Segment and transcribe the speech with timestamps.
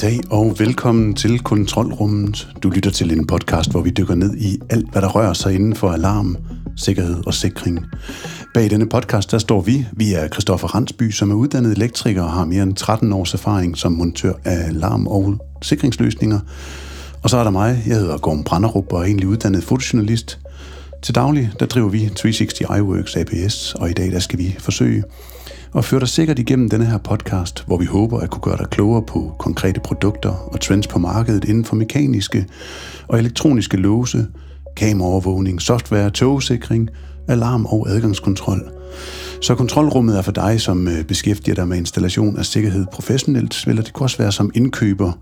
[0.00, 2.48] Goddag og velkommen til Kontrolrummet.
[2.62, 5.54] Du lytter til en podcast, hvor vi dykker ned i alt, hvad der rører sig
[5.54, 6.36] inden for alarm,
[6.76, 7.86] sikkerhed og sikring.
[8.54, 9.86] Bag denne podcast, der står vi.
[9.92, 13.76] Vi er Christoffer Randsby, som er uddannet elektriker og har mere end 13 års erfaring
[13.76, 16.40] som montør af alarm- og sikringsløsninger.
[17.22, 17.82] Og så er der mig.
[17.86, 20.38] Jeg hedder Gorm Branderup og er egentlig uddannet fotojournalist.
[21.02, 25.04] Til daglig, der driver vi 360 iWorks APS, og i dag der skal vi forsøge
[25.72, 28.66] og føre dig sikkert igennem denne her podcast, hvor vi håber at kunne gøre dig
[28.70, 32.46] klogere på konkrete produkter og trends på markedet inden for mekaniske
[33.08, 34.26] og elektroniske låse,
[34.76, 36.90] kameraovervågning, software, togsikring,
[37.28, 38.70] alarm og adgangskontrol.
[39.40, 43.82] Så kontrolrummet er for dig, som øh, beskæftiger dig med installation af sikkerhed professionelt, eller
[43.82, 45.12] det kunne også være som indkøber,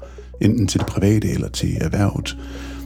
[0.40, 2.37] enten til det private eller til erhvervet.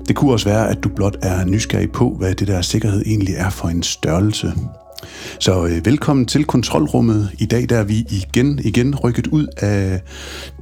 [0.09, 3.35] Det kunne også være, at du blot er nysgerrig på, hvad det der sikkerhed egentlig
[3.35, 4.53] er for en størrelse.
[5.39, 7.31] Så øh, velkommen til kontrolrummet.
[7.39, 10.01] I dag der er vi igen, igen rykket ud af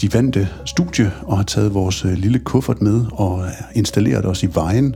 [0.00, 4.42] de vante studie og har taget vores øh, lille kuffert med og øh, installeret os
[4.42, 4.95] i vejen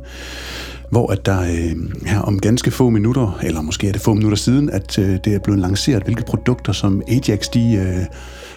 [0.93, 1.77] hvor at der øh,
[2.07, 5.35] her om ganske få minutter, eller måske er det få minutter siden, at øh, det
[5.35, 8.07] er blevet lanceret, hvilke produkter som Ajax de øh,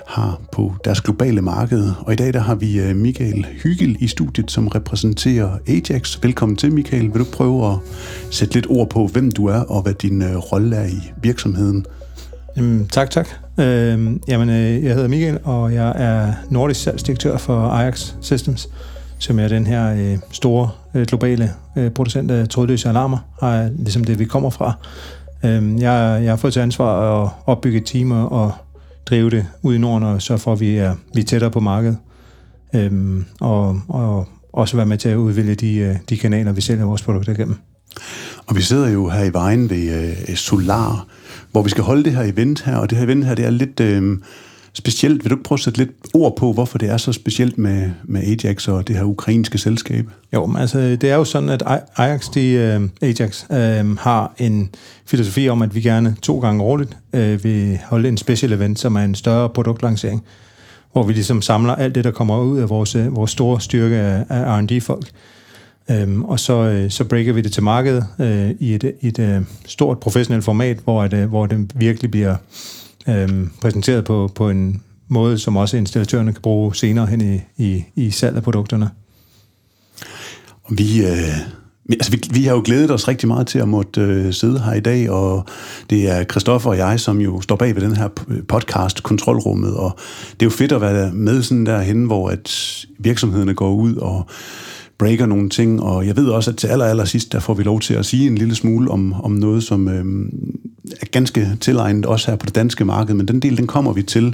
[0.06, 1.92] har på deres globale marked.
[2.00, 6.24] Og i dag der har vi øh, Michael Hygel i studiet, som repræsenterer Ajax.
[6.24, 7.14] Velkommen til, Michael.
[7.14, 7.78] Vil du prøve at
[8.32, 11.86] sætte lidt ord på, hvem du er og hvad din øh, rolle er i virksomheden?
[12.58, 13.28] Jamen, tak, tak.
[13.60, 18.70] Øh, jamen, øh, jeg hedder Michael, og jeg er nordisk salgsdirektør for Ajax Systems,
[19.20, 24.04] som er den her øh, store øh, globale øh, producent af trådløse alarmer, er ligesom
[24.04, 24.74] det, vi kommer fra.
[25.44, 28.52] Øh, jeg, jeg har fået til ansvar at opbygge et team og
[29.06, 31.60] drive det ud i Norden og sørge for, at vi er, vi er tættere på
[31.60, 31.98] markedet.
[32.76, 36.86] Øhm, og, og også være med til at udvælge de, øh, de kanaler, vi sælger
[36.86, 37.56] vores produkter igennem.
[38.46, 41.08] Og vi sidder jo her i vejen ved øh, Solar,
[41.52, 43.50] hvor vi skal holde det her event her, og det her event her, det er
[43.50, 43.80] lidt...
[43.80, 44.18] Øh,
[44.76, 45.24] specielt.
[45.24, 47.92] Vil du ikke prøve at sætte lidt ord på, hvorfor det er så specielt med,
[48.04, 50.06] med Ajax og det her ukrainske selskab?
[50.34, 51.64] Jo, men altså, det er jo sådan, at
[51.96, 54.70] Ajax, de, uh, Ajax uh, har en
[55.06, 58.96] filosofi om, at vi gerne to gange årligt uh, vil holde en special event, som
[58.96, 60.24] er en større produktlancering,
[60.92, 63.96] hvor vi ligesom samler alt det, der kommer ud af vores, uh, vores store styrke
[63.96, 65.12] af, af R&D-folk.
[65.92, 69.42] Øhm, og så, øh, så breaker vi det til markedet øh, i et, et øh,
[69.66, 72.36] stort professionelt format, hvor, at, øh, hvor det virkelig bliver
[73.10, 77.84] øhm, præsenteret på, på en måde, som også installatørerne kan bruge senere hen i, i,
[77.96, 78.90] i salg af produkterne.
[80.64, 81.38] Og vi, øh,
[81.90, 84.74] altså vi, vi har jo glædet os rigtig meget til at måtte øh, sidde her
[84.74, 85.46] i dag, og
[85.90, 89.76] det er Christoffer og jeg, som jo står bag ved den her øh, podcast, Kontrolrummet,
[89.76, 89.98] og
[90.32, 94.26] det er jo fedt at være med sådan derhen, hvor at virksomhederne går ud og
[94.98, 97.64] breaker nogle ting, og jeg ved også, at til aller, aller sidst, der får vi
[97.64, 100.06] lov til at sige en lille smule om, om noget, som øh,
[101.02, 104.04] er ganske tilegnet også her på det danske marked, men den del, den kommer vi
[104.04, 104.34] til.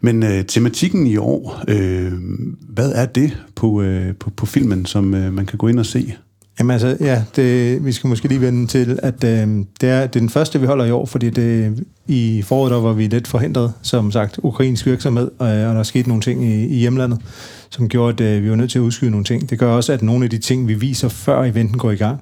[0.00, 2.12] Men øh, tematikken i år, øh,
[2.68, 5.86] hvad er det på, øh, på, på filmen, som øh, man kan gå ind og
[5.86, 6.14] se?
[6.58, 9.90] Jamen altså, ja, det, vi skal måske lige vende til, at øh, det, er, det
[9.90, 13.28] er den første, vi holder i år, fordi det, i foråret der var vi lidt
[13.28, 17.18] forhindret, som sagt, ukrainsk virksomhed, og, og der er sket nogle ting i, i hjemlandet,
[17.70, 19.50] som gjorde, at øh, vi var nødt til at udskyde nogle ting.
[19.50, 22.20] Det gør også, at nogle af de ting, vi viser før eventen går i gang,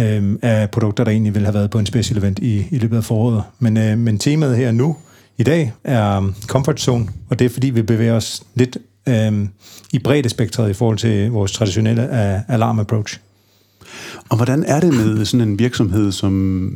[0.00, 2.96] øh, af produkter, der egentlig ville have været på en special event i, i løbet
[2.96, 3.42] af foråret.
[3.58, 4.96] Men, øh, men temaet her nu,
[5.38, 9.46] i dag, er um, comfort zone, og det er fordi, vi bevæger os lidt øh,
[9.92, 13.20] i bredde spektret i forhold til vores traditionelle øh, alarm approach.
[14.28, 16.72] Og hvordan er det med sådan en virksomhed, som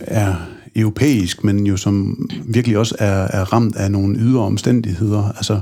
[0.00, 0.34] er
[0.76, 5.32] europæisk, men jo som virkelig også er, er ramt af nogle ydre omstændigheder?
[5.36, 5.60] Altså,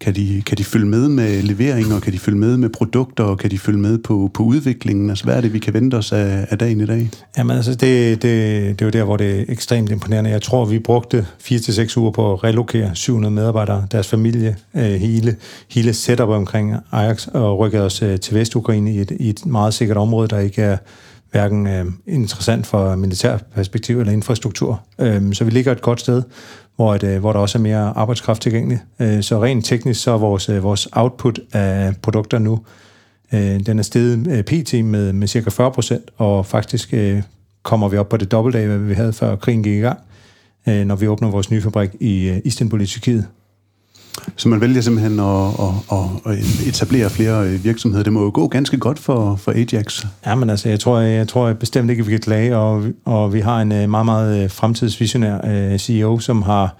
[0.00, 3.38] kan de, kan de følge med med leveringer, kan de følge med med produkter, og
[3.38, 5.10] kan de følge med på, på udviklingen?
[5.10, 7.10] Altså, hvad er det, vi kan vente os af, af dagen i dag?
[7.38, 8.22] Jamen, altså, det, det,
[8.78, 10.30] det er jo der, hvor det er ekstremt imponerende.
[10.30, 15.36] Jeg tror, vi brugte 4-6 uger på at relokere 700 medarbejdere, deres familie, øh, hele,
[15.70, 19.74] hele setup omkring Ajax, og rykkede os øh, til Vestukraine i et, i et meget
[19.74, 20.76] sikkert område, der ikke er
[21.30, 24.80] hverken øh, interessant for militærperspektiv eller infrastruktur.
[24.98, 26.22] Øh, så vi ligger et godt sted,
[26.76, 28.78] hvor, et, øh, hvor der også er mere arbejdskraft tilgængelig.
[29.00, 32.60] Øh, så rent teknisk så er vores, øh, vores output af produkter nu,
[33.34, 34.84] øh, den er steget øh, pt.
[34.84, 37.22] med, med cirka 40 procent, og faktisk øh,
[37.62, 39.98] kommer vi op på det dobbelte af, hvad vi havde før krigen gik i gang,
[40.66, 43.26] når vi åbner vores nye fabrik i Istanbul i Tyrkiet.
[44.36, 45.48] Så man vælger simpelthen at,
[45.92, 48.04] at, at etablere flere øh, virksomheder.
[48.04, 50.04] Det må jo gå ganske godt for, for Ajax.
[50.26, 53.40] Ja, men altså, jeg tror, jeg tror bestemt ikke, vi kan klage, og, og vi
[53.40, 56.74] har en øh, meget, meget øh, fremtidsvisionær CEO, som har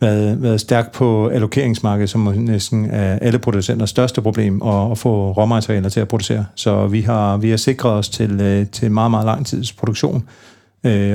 [0.00, 5.32] været, været stærk på allokeringsmarkedet, som næsten er alle producenters største problem, at, at få
[5.32, 6.44] råmaterialer til at producere.
[6.54, 10.24] Så vi har, vi har sikret os til, til meget, meget lang tids produktion,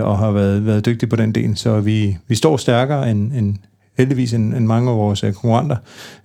[0.02, 1.58] og har været, været dygtige på den del.
[1.58, 3.56] Så vi, vi står stærkere end, end
[3.98, 5.78] heldigvis end, end mange af vores øh, konkurrenter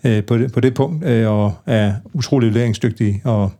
[0.04, 3.20] øh, på, det, på det punkt, øh, og er utrolig læringsdygtige.
[3.24, 3.52] Og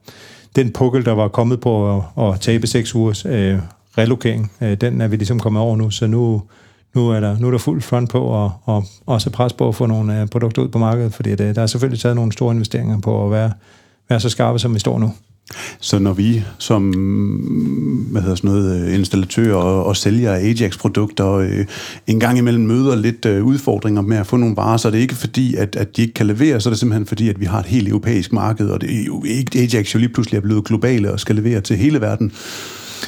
[0.56, 3.58] den pukkel, der var kommet på at, at tabe seks ugers øh,
[3.98, 6.42] relokering, øh, den er vi ligesom kommet over nu, så nu,
[6.94, 9.74] nu er der, nu er der fuld front på, og, og også pres på at
[9.74, 12.32] få nogle øh, produkter ud på markedet, fordi det, øh, der er selvfølgelig taget nogle
[12.32, 13.52] store investeringer på at være,
[14.08, 15.12] være så skarpe, som vi står nu.
[15.80, 16.90] Så når vi som
[18.10, 21.66] hvad hedder sådan noget, øh, installatører og, og sælger af Ajax-produkter øh,
[22.06, 24.98] en gang imellem møder lidt øh, udfordringer med at få nogle varer, så er det
[24.98, 27.44] ikke fordi, at, at de ikke kan levere, så er det simpelthen fordi, at vi
[27.44, 30.42] har et helt europæisk marked, og det er jo ikke Ajax jo lige pludselig er
[30.42, 32.32] blevet globale og skal levere til hele verden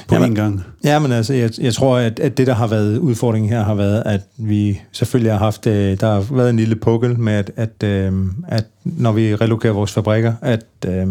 [0.08, 0.64] på Jamen, en gang.
[0.84, 3.74] Ja, men altså, jeg, jeg tror, at, at det, der har været udfordringen her, har
[3.74, 7.50] været, at vi selvfølgelig har haft, øh, der har været en lille pukkel med, at,
[7.56, 8.12] at, øh,
[8.48, 11.06] at når vi relokerer vores fabrikker, at, øh,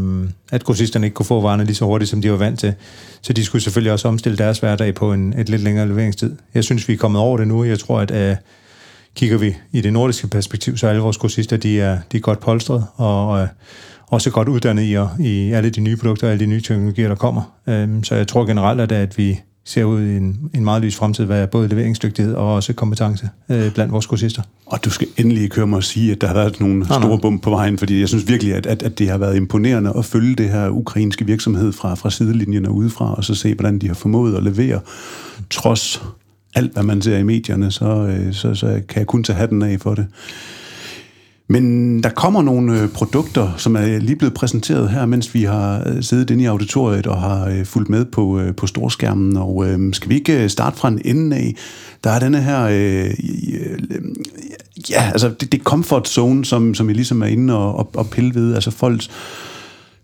[0.51, 2.73] at grossisterne ikke kunne få varerne lige så hurtigt, som de var vant til.
[3.21, 6.35] Så de skulle selvfølgelig også omstille deres hverdag på en et lidt længere leveringstid.
[6.53, 7.63] Jeg synes, vi er kommet over det nu.
[7.63, 8.35] Jeg tror, at øh,
[9.15, 12.21] kigger vi i det nordiske perspektiv, så er alle vores grossister, de er, de er
[12.21, 13.47] godt polstret, og, øh,
[14.09, 17.15] også godt uddannet i, i alle de nye produkter og alle de nye teknologier, der
[17.15, 17.41] kommer.
[17.67, 20.95] Øhm, så jeg tror generelt, at, at vi ser ud i en, en meget lys
[20.95, 24.41] fremtid, hvad er både leveringsdygtighed og også kompetence øh, blandt vores kursister.
[24.65, 27.19] Og du skal endelig køre mig og sige, at der har været nogle nej, store
[27.19, 30.05] bump på vejen, fordi jeg synes virkelig, at, at, at det har været imponerende at
[30.05, 33.87] følge det her ukrainske virksomhed fra, fra sidelinjen og udefra, og så se, hvordan de
[33.87, 34.79] har formået at levere,
[35.49, 36.03] trods
[36.55, 39.61] alt, hvad man ser i medierne, så, øh, så, så kan jeg kun tage hatten
[39.61, 40.07] af for det.
[41.51, 45.83] Men der kommer nogle øh, produkter, som er lige blevet præsenteret her, mens vi har
[45.85, 49.37] øh, siddet inde i auditoriet og har øh, fulgt med på, på storskærmen.
[49.37, 51.55] Og øh, skal vi ikke starte fra en ende af?
[52.03, 53.13] Der er denne her, øh,
[54.89, 58.09] ja, altså det, det comfort zone, som, som vi ligesom er inde og, og, og
[58.09, 58.55] pille ved.
[58.55, 59.09] Altså folks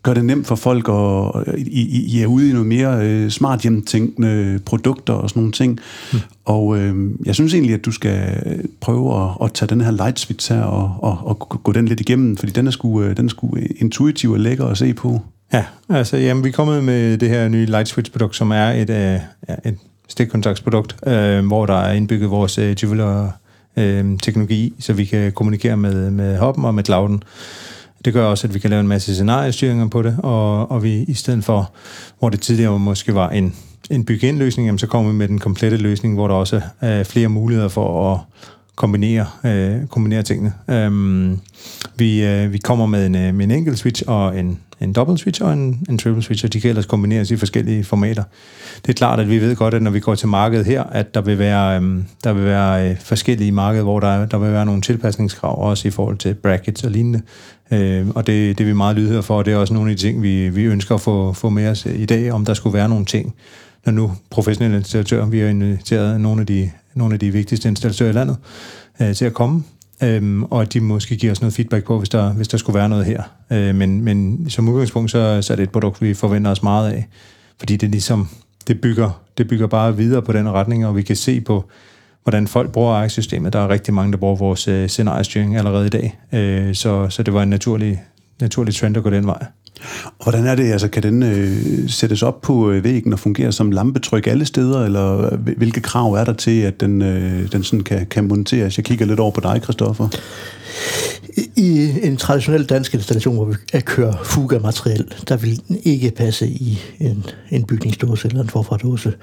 [0.06, 3.62] gør det nemt for folk, og I, I er ude i noget mere øh, smart
[3.62, 5.80] hjemtænkende produkter og sådan nogle ting.
[6.14, 6.20] Mm.
[6.46, 8.42] Og øh, jeg synes egentlig, at du skal
[8.82, 12.00] prøve at, at tage den her light switch her og, og, og gå den lidt
[12.00, 15.22] igennem, fordi den er sgu, øh, den er sgu intuitiv og lækker at se på.
[15.54, 18.70] Ja, altså jamen, vi er kommet med det her nye light switch produkt, som er
[18.70, 19.20] et, øh,
[19.66, 19.78] et
[20.08, 23.30] stikkontaktsprodukt, øh, hvor der er indbygget vores øh, juveler
[23.78, 27.24] øh, teknologi, så vi kan kommunikere med, med hoppen og med clouden.
[28.06, 30.94] Det gør også, at vi kan lave en masse scenariestyringer på det, og, og vi
[31.08, 31.72] i stedet for,
[32.20, 33.56] hvor det tidligere måske var en,
[33.90, 37.30] en byg-in-løsning, jamen, så kommer vi med den komplette løsning, hvor der også er flere
[37.30, 38.20] muligheder for at
[38.76, 40.54] kombinere, øh, kombinere tingene.
[40.70, 41.40] Øhm,
[41.96, 45.20] vi, øh, vi kommer med en, øh, med en enkelt switch og en, en dobbelt
[45.20, 48.24] switch og en, en triple switch, og de kan ellers kombineres i forskellige formater.
[48.82, 51.16] Det er klart, at vi ved godt, at når vi går til markedet her, at
[51.16, 54.66] der vil være, øhm, der vil være øh, forskellige markeder, hvor der, der vil være
[54.66, 57.22] nogle tilpasningskrav, også i forhold til brackets og lignende.
[57.72, 59.98] Øh, og det, det er vi meget lydhøre for, og det er også nogle af
[59.98, 62.74] de ting, vi, vi ønsker at få, få med os i dag, om der skulle
[62.74, 63.36] være nogle ting,
[63.86, 68.10] når nu professionelle installatører, vi har inviteret nogle af de, nogle af de vigtigste installatører
[68.10, 68.38] i landet
[69.02, 69.64] øh, til at komme,
[70.04, 72.80] øhm, og at de måske giver os noget feedback på, hvis der, hvis der skulle
[72.80, 73.24] være noget her.
[73.52, 76.92] Øh, men, men som udgangspunkt, så, så er det et produkt, vi forventer os meget
[76.92, 77.08] af,
[77.60, 78.30] fordi det ligesom,
[78.68, 81.66] det bygger, det bygger bare videre på den retning, og vi kan se på,
[82.26, 83.54] hvordan folk bruger AX-systemet.
[83.54, 87.24] Der er rigtig mange, der bruger vores øh, scenariestyring allerede i dag, øh, så, så
[87.24, 88.04] det var en naturlig,
[88.42, 89.46] naturlig trend at gå den vej.
[90.24, 90.72] Hvordan er det?
[90.72, 94.86] Altså, kan den øh, sættes op på øh, væggen og fungere som lampetryk alle steder,
[94.86, 98.78] eller hvilke krav er der til, at den, øh, den sådan kan, kan monteres?
[98.78, 100.10] Jeg kigger lidt over på dig, Christoffer.
[101.56, 106.80] I en traditionel dansk installation, hvor vi kører fuga-materiel, der vil den ikke passe i
[107.00, 109.14] en, en bygningsdåse eller en forfradåse.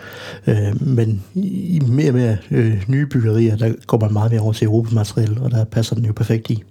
[0.47, 4.53] Øh, men i mere og mere øh, nye byggerier, der går man meget mere over
[4.53, 6.63] til europamateriel, og der passer den jo perfekt i.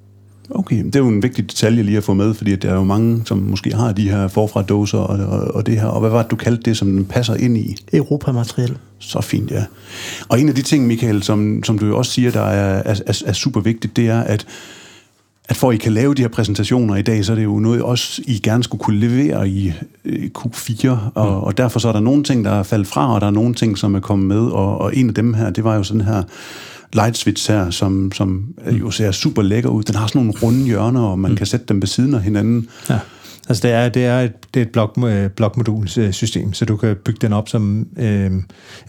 [0.55, 2.83] Okay, det er jo en vigtig detalje lige at få med, fordi der er jo
[2.83, 5.87] mange, som måske har de her forfra-dåser og, og, og det her.
[5.87, 7.77] Og hvad var det, du kaldte det, som den passer ind i?
[7.93, 8.77] Europamateriel.
[8.99, 9.63] Så fint, ja.
[10.29, 12.99] Og en af de ting, Michael, som, som du jo også siger, der er, er,
[13.07, 14.45] er, er super vigtigt, det er, at
[15.51, 17.59] at for at I kan lave de her præsentationer i dag, så er det jo
[17.59, 19.73] noget, også I gerne skulle kunne levere i
[20.05, 21.43] øh, Q4, og, mm.
[21.43, 23.53] og derfor så er der nogle ting, der er faldet fra, og der er nogle
[23.53, 26.01] ting, som er kommet med, og, og en af dem her, det var jo sådan
[26.01, 26.23] her
[26.93, 28.75] light switch her, som, som mm.
[28.75, 29.83] jo ser super lækker ud.
[29.83, 31.37] Den har sådan nogle runde hjørner, og man mm.
[31.37, 32.67] kan sætte dem ved siden af hinanden.
[32.89, 32.99] Ja.
[33.49, 36.95] Altså det er, det er et, det er et blok, øh, blokmodulsystem, så du kan
[37.05, 38.31] bygge den op som, øh,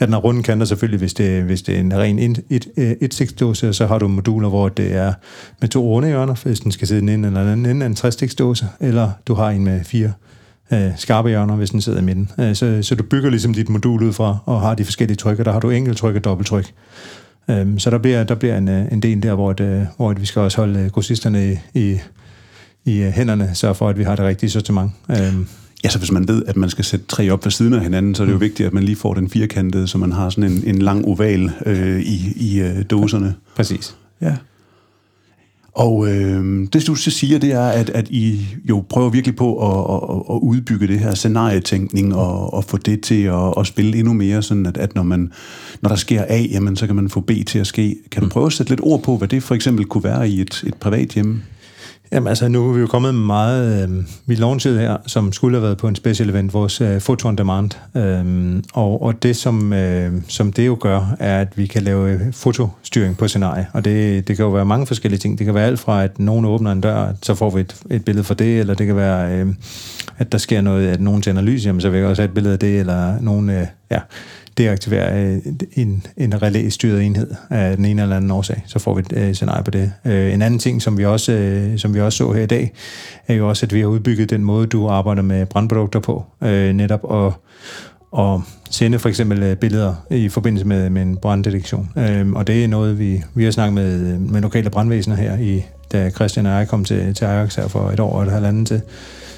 [0.00, 2.66] ja den har runde kanter selvfølgelig, hvis det, hvis det er en ren et, et,
[2.76, 5.12] et, et så har du moduler, hvor det er
[5.60, 7.94] med to runde hjørner, hvis den skal sidde den inde eller anden ende af en
[7.94, 10.12] trestiksdåse, eller du har en med fire
[10.72, 12.30] øh, skarpe hjørner, hvis den sidder i midten.
[12.40, 15.44] Øh, så, så du bygger ligesom dit modul ud fra, og har de forskellige trykker.
[15.44, 16.72] Der har du enkelt tryk og dobbelttryk.
[17.50, 20.26] Øhm, så der bliver, der bliver en, øh, en del der, hvor, det, hvor vi
[20.26, 21.98] skal også holde grossisterne i, i,
[22.84, 24.90] i hænderne, sørge for, at vi har det rigtige sortiment.
[25.10, 25.46] Øhm.
[25.84, 28.14] Ja, så hvis man ved, at man skal sætte tre op ved siden af hinanden,
[28.14, 28.42] så er det jo mm.
[28.42, 31.50] vigtigt, at man lige får den firkantede, så man har sådan en, en lang oval
[31.66, 33.34] øh, i, i øh, doserne.
[33.56, 33.96] Præcis.
[34.20, 34.36] Ja.
[35.74, 39.56] Og øh, det, du så siger, det er, at, at I jo prøver virkelig på
[39.56, 43.98] at, at, at udbygge det her scenarietænkning og, og få det til at, at spille
[43.98, 45.32] endnu mere, sådan at, at når, man,
[45.82, 47.96] når der sker A, jamen, så kan man få B til at ske.
[48.10, 50.40] Kan du prøve at sætte lidt ord på, hvad det for eksempel kunne være i
[50.40, 51.40] et, et privat hjem?
[52.12, 53.88] Jamen altså, nu er vi jo kommet med meget...
[53.88, 57.28] Øh, vi launchede her, som skulle have været på en special event, vores øh, Photo
[57.28, 57.70] on Demand.
[57.96, 62.10] Øh, og, og det, som, øh, som det jo gør, er, at vi kan lave
[62.10, 63.66] øh, fotostyring på scenarie.
[63.72, 65.38] Og det, det kan jo være mange forskellige ting.
[65.38, 68.04] Det kan være alt fra, at nogen åbner en dør, så får vi et, et
[68.04, 69.46] billede for det, eller det kan være, øh,
[70.18, 72.34] at der sker noget, at nogen tænder lys, jamen så vil jeg også have et
[72.34, 73.50] billede af det, eller nogen...
[73.50, 73.98] Øh, ja,
[74.58, 75.38] deaktivere øh,
[75.72, 79.34] en, en relæstyret enhed af den ene eller anden årsag, så får vi et øh,
[79.34, 79.92] scenarie på det.
[80.04, 82.72] Øh, en anden ting, som vi, også, øh, som vi også så her i dag,
[83.28, 86.24] er jo også, at vi har udbygget den måde, du arbejder med brandprodukter på.
[86.42, 87.32] Øh, netop at,
[88.18, 88.40] at
[88.70, 91.90] sende for eksempel øh, billeder i forbindelse med, med en branddetektion.
[91.96, 95.62] Øh, og det er noget, vi, vi har snakket med, med lokale brandvæsener her, i,
[95.92, 98.66] da Christian og jeg kom til, til Ajax her for et år og et halvandet
[98.66, 98.80] til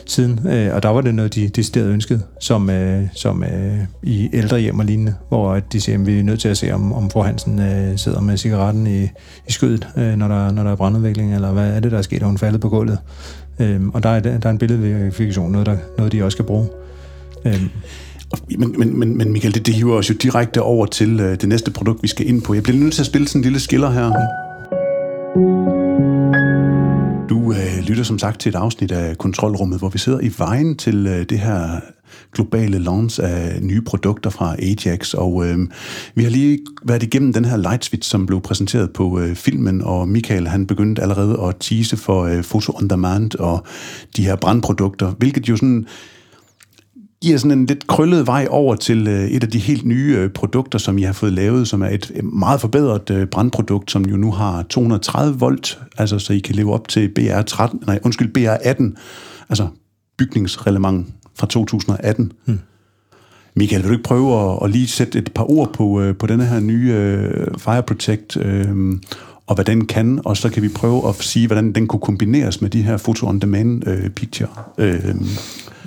[0.06, 4.30] siden, øh, og der var det noget, de, decideret ønskede, som, øh, som øh, i
[4.32, 6.92] ældre hjem og lignende, hvor de siger, at vi er nødt til at se, om,
[6.92, 9.02] om forhansen øh, sidder med cigaretten i,
[9.48, 12.02] i skødet, øh, når, der, når der er brandudvikling, eller hvad er det, der er
[12.02, 12.98] sket, og hun faldet på gulvet.
[13.58, 16.66] Øh, og der er, der er en billedverifikation, noget, der, noget de også skal bruge.
[17.44, 17.62] Øh.
[18.58, 21.48] Men, men, men, men Michael, det, det hiver os jo direkte over til øh, det
[21.48, 22.54] næste produkt, vi skal ind på.
[22.54, 24.10] Jeg bliver nødt til at spille sådan en lille skiller her.
[27.28, 30.76] Du øh, lytter som sagt til et afsnit af Kontrolrummet, hvor vi sidder i vejen
[30.76, 31.80] til øh, det her
[32.32, 35.58] globale launch af nye produkter fra Ajax, og øh,
[36.14, 39.82] vi har lige været igennem den her light switch, som blev præsenteret på øh, filmen,
[39.82, 43.66] og Michael han begyndte allerede at tease for øh, Photo on Demand og
[44.16, 45.86] de her brandprodukter, hvilket jo sådan
[47.22, 50.30] giver sådan en lidt krøllet vej over til øh, et af de helt nye øh,
[50.30, 54.16] produkter, som I har fået lavet, som er et meget forbedret øh, brandprodukt, som jo
[54.16, 59.00] nu har 230 volt, altså så I kan leve op til BR13, nej, undskyld, BR18,
[59.48, 59.68] altså
[60.16, 62.32] bygningsreglement fra 2018.
[62.44, 62.58] Hmm.
[63.56, 66.44] Michael, vil du ikke prøve at, at lige sætte et par ord på, på denne
[66.44, 66.92] her nye
[67.58, 68.94] Fire Protect, øh,
[69.46, 72.60] og hvad den kan, og så kan vi prøve at sige, hvordan den kunne kombineres
[72.60, 74.48] med de her photo-on-demand øh, picture.
[74.78, 75.14] Øh,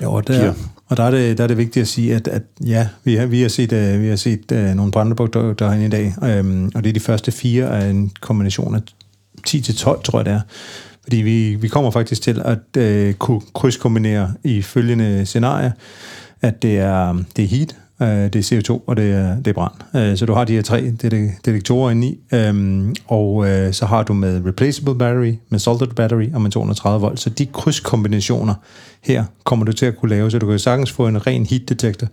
[0.04, 0.54] jo, det er,
[0.88, 3.26] og der er det, der er det vigtigt at sige, at, at ja, vi har,
[3.26, 6.84] vi har set, uh, vi har set uh, nogle brændeprodukter derinde i dag, um, og
[6.84, 8.82] det er de første fire af en kombination af
[9.46, 10.42] 10 til 12, tror jeg det er.
[11.04, 12.60] Fordi vi, vi kommer faktisk til at
[13.10, 15.72] uh, kunne krydskombinere i følgende scenarier,
[16.42, 19.54] at det er, det er heat, Øh, det er CO2, og det er, det er
[19.54, 19.74] brand.
[19.96, 20.92] Øh, så du har de her tre
[21.46, 26.34] detektorer inde i, øhm, og øh, så har du med replaceable battery, med salted battery
[26.34, 27.20] og med 230 volt.
[27.20, 28.54] Så de krydskombinationer
[29.04, 31.70] her kommer du til at kunne lave, så du kan sagtens få en ren heat
[31.70, 32.08] detector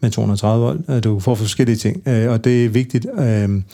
[0.00, 0.80] med 230 volt.
[0.88, 3.06] Øh, du får forskellige ting, øh, og det er vigtigt.
[3.18, 3.64] Øhm,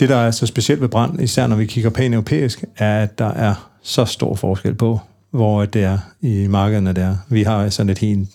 [0.00, 3.32] det, der er så specielt ved brand, især når vi kigger pan-europæisk, er, at der
[3.32, 5.00] er så stor forskel på,
[5.30, 7.16] hvor det er i markederne der.
[7.28, 8.28] Vi har sådan et helt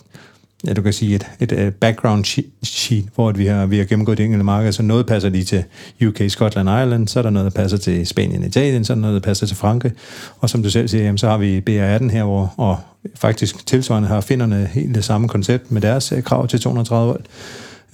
[0.66, 2.24] ja, du kan sige, et, et, øh, background
[2.64, 5.64] sheet, hvor vi har, vi har gennemgået de enkelte markeder, så noget passer lige til
[6.06, 9.02] UK, Scotland, Ireland, så er der noget, der passer til Spanien, Italien, så er der
[9.02, 9.92] noget, der passer til Frankrig,
[10.40, 12.78] og som du selv siger, jamen, så har vi BR18 her, hvor, og
[13.14, 17.26] faktisk tilsvarende har finderne helt det samme koncept med deres øh, krav til 230 volt.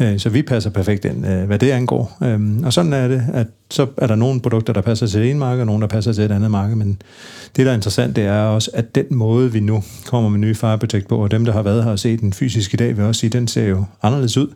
[0.01, 2.19] Øh, så vi passer perfekt ind, øh, hvad det angår.
[2.23, 5.39] Øhm, og sådan er det, at så er der nogle produkter, der passer til en
[5.39, 6.77] marked, og nogle, der passer til et andet marked.
[6.77, 7.03] Men
[7.57, 10.55] det, der er interessant, det er også, at den måde, vi nu kommer med nye
[10.55, 12.97] Fire Protect på, og dem, der har været her og set den fysisk i dag,
[12.97, 14.49] vil også sige, at den ser jo anderledes ud.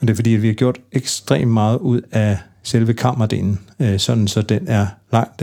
[0.00, 3.98] Og det er fordi, at vi har gjort ekstremt meget ud af selve kammerdelen, øh,
[3.98, 5.42] sådan så den er langt,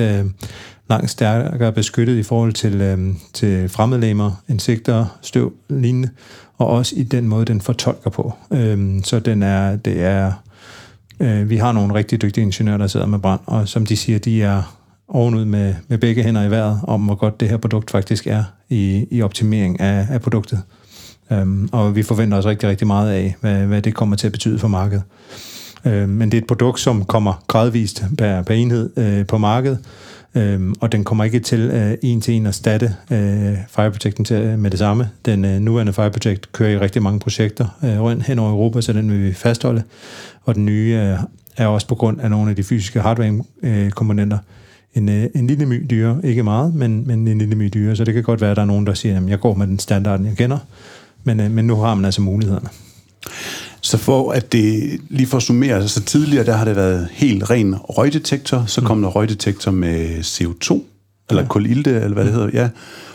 [0.90, 6.10] langt stærkere beskyttet i forhold til, øhm, til fremmedlemmer, insekter, støv, lignende,
[6.58, 8.34] og også i den måde, den fortolker på.
[8.52, 10.32] Øh, så den er, det er,
[11.20, 14.20] øh, vi har nogle rigtig dygtige ingeniører, der sidder med brand, og som de siger,
[14.20, 14.76] de er
[15.08, 18.44] ovenud med, med begge hænder i vejret, om hvor godt det her produkt faktisk er
[18.70, 20.62] i, i optimering af, af produktet.
[21.32, 24.32] Øhm, og vi forventer os rigtig, rigtig meget af, hvad, hvad det kommer til at
[24.32, 25.04] betyde for markedet.
[25.86, 29.80] Øhm, men det er et produkt, som kommer gradvist per, per enhed øh, på markedet,
[30.36, 34.36] Øhm, og den kommer ikke til øh, en til en at statte øh, Fireprotecten til,
[34.36, 35.10] øh, med det samme.
[35.26, 38.94] Den øh, nuværende Fireprotect kører i rigtig mange projekter øh, rundt hen over Europa, så
[38.94, 39.84] den vil vi fastholde.
[40.44, 41.20] Og den nye øh,
[41.58, 44.44] er også på grund af nogle af de fysiske hardware-komponenter øh,
[44.94, 46.20] en, øh, en lille my dyre.
[46.24, 47.96] Ikke meget, men, men en lille my dyre.
[47.96, 49.68] Så det kan godt være, at der er nogen, der siger, at jeg går med
[49.68, 50.58] den standarden, jeg kender.
[51.24, 52.70] Men, øh, men nu har man altså mulighederne.
[53.82, 57.50] Så for at det, lige for at summere, så tidligere der har det været helt
[57.50, 59.04] ren røgdetektor, så kom mm.
[59.04, 60.82] der røgdetektor med CO2,
[61.30, 61.48] eller ja.
[61.48, 62.70] kolilte, eller hvad det hedder, ja.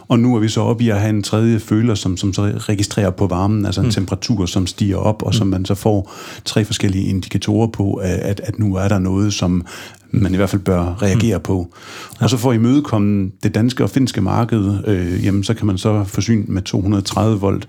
[0.09, 2.42] Og nu er vi så oppe i at have en tredje føler, som, som så
[2.42, 3.92] registrerer på varmen, altså en mm.
[3.92, 5.33] temperatur, som stiger op, og mm.
[5.33, 6.12] som man så får
[6.44, 9.66] tre forskellige indikatorer på, at, at nu er der noget, som
[10.11, 11.42] man i hvert fald bør reagere mm.
[11.42, 11.75] på.
[12.21, 15.78] Og så for at imødekomme det danske og finske marked, øh, jamen så kan man
[15.78, 17.68] så forsyne med 230 volt.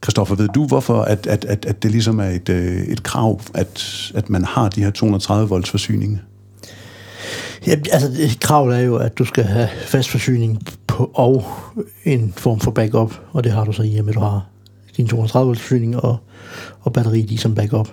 [0.00, 3.40] Kristoffer, ved du, hvorfor at, at, at, at det ligesom er et, øh, et krav,
[3.54, 6.20] at, at man har de her 230 volts forsyning?
[7.66, 11.44] Ja, altså kravet er jo, at du skal have fast forsyning på, og
[12.04, 14.46] en form for backup, og det har du så i, at du har
[14.96, 16.16] din 230 volts forsyning og,
[16.80, 17.88] og batteri lige som backup.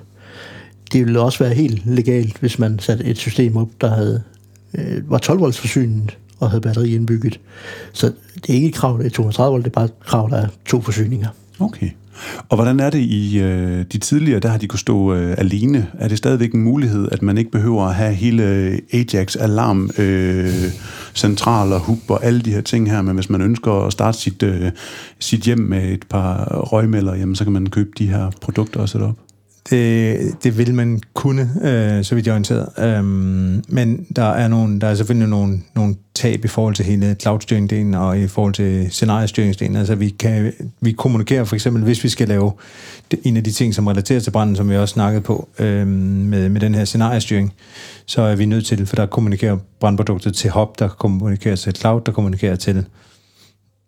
[0.91, 4.23] Det ville også være helt legalt, hvis man satte et system op, der havde,
[4.73, 7.39] øh, var 12 volts forsynet og havde batteri indbygget.
[7.93, 10.29] Så det er ikke et krav, det er 230 volt, det er bare et krav,
[10.29, 11.29] der er to forsyninger.
[11.59, 11.89] Okay.
[12.49, 15.87] Og hvordan er det i øh, de tidligere, der har de kunne stå øh, alene?
[15.99, 18.43] Er det stadigvæk en mulighed, at man ikke behøver at have hele
[18.93, 20.71] Ajax alarm øh,
[21.15, 24.17] central og hub og alle de her ting her, men hvis man ønsker at starte
[24.17, 24.71] sit, øh,
[25.19, 28.89] sit hjem med et par røgmælder, jamen, så kan man købe de her produkter og
[28.89, 29.26] sætte op?
[29.69, 32.69] Det, det vil man kunne, øh, så vidt jeg er orienteret.
[32.77, 37.15] Øhm, men der er, nogle, der er selvfølgelig nogle, nogle tab i forhold til hele
[37.21, 39.75] cloud-styringsdelen og i forhold til scenariestyringsdelen.
[39.75, 42.51] Altså vi, kan, vi kommunikerer for eksempel, hvis vi skal lave
[43.24, 46.50] en af de ting, som relaterer til branden, som vi også snakkede på øh, med,
[46.50, 47.53] med den her scenariestyring,
[48.05, 52.01] så er vi nødt til, for der kommunikerer brandproduktet til hop, der kommunikerer til cloud,
[52.01, 52.86] der kommunikerer til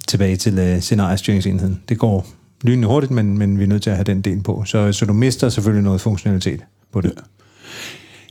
[0.08, 1.82] tilbage til øh, scenariestyringsenheden.
[1.90, 2.28] Det går
[2.62, 4.64] lynende hurtigt, men, men vi er nødt til at have den del på.
[4.66, 6.62] Så, så du mister selvfølgelig noget funktionalitet
[6.92, 7.14] på det.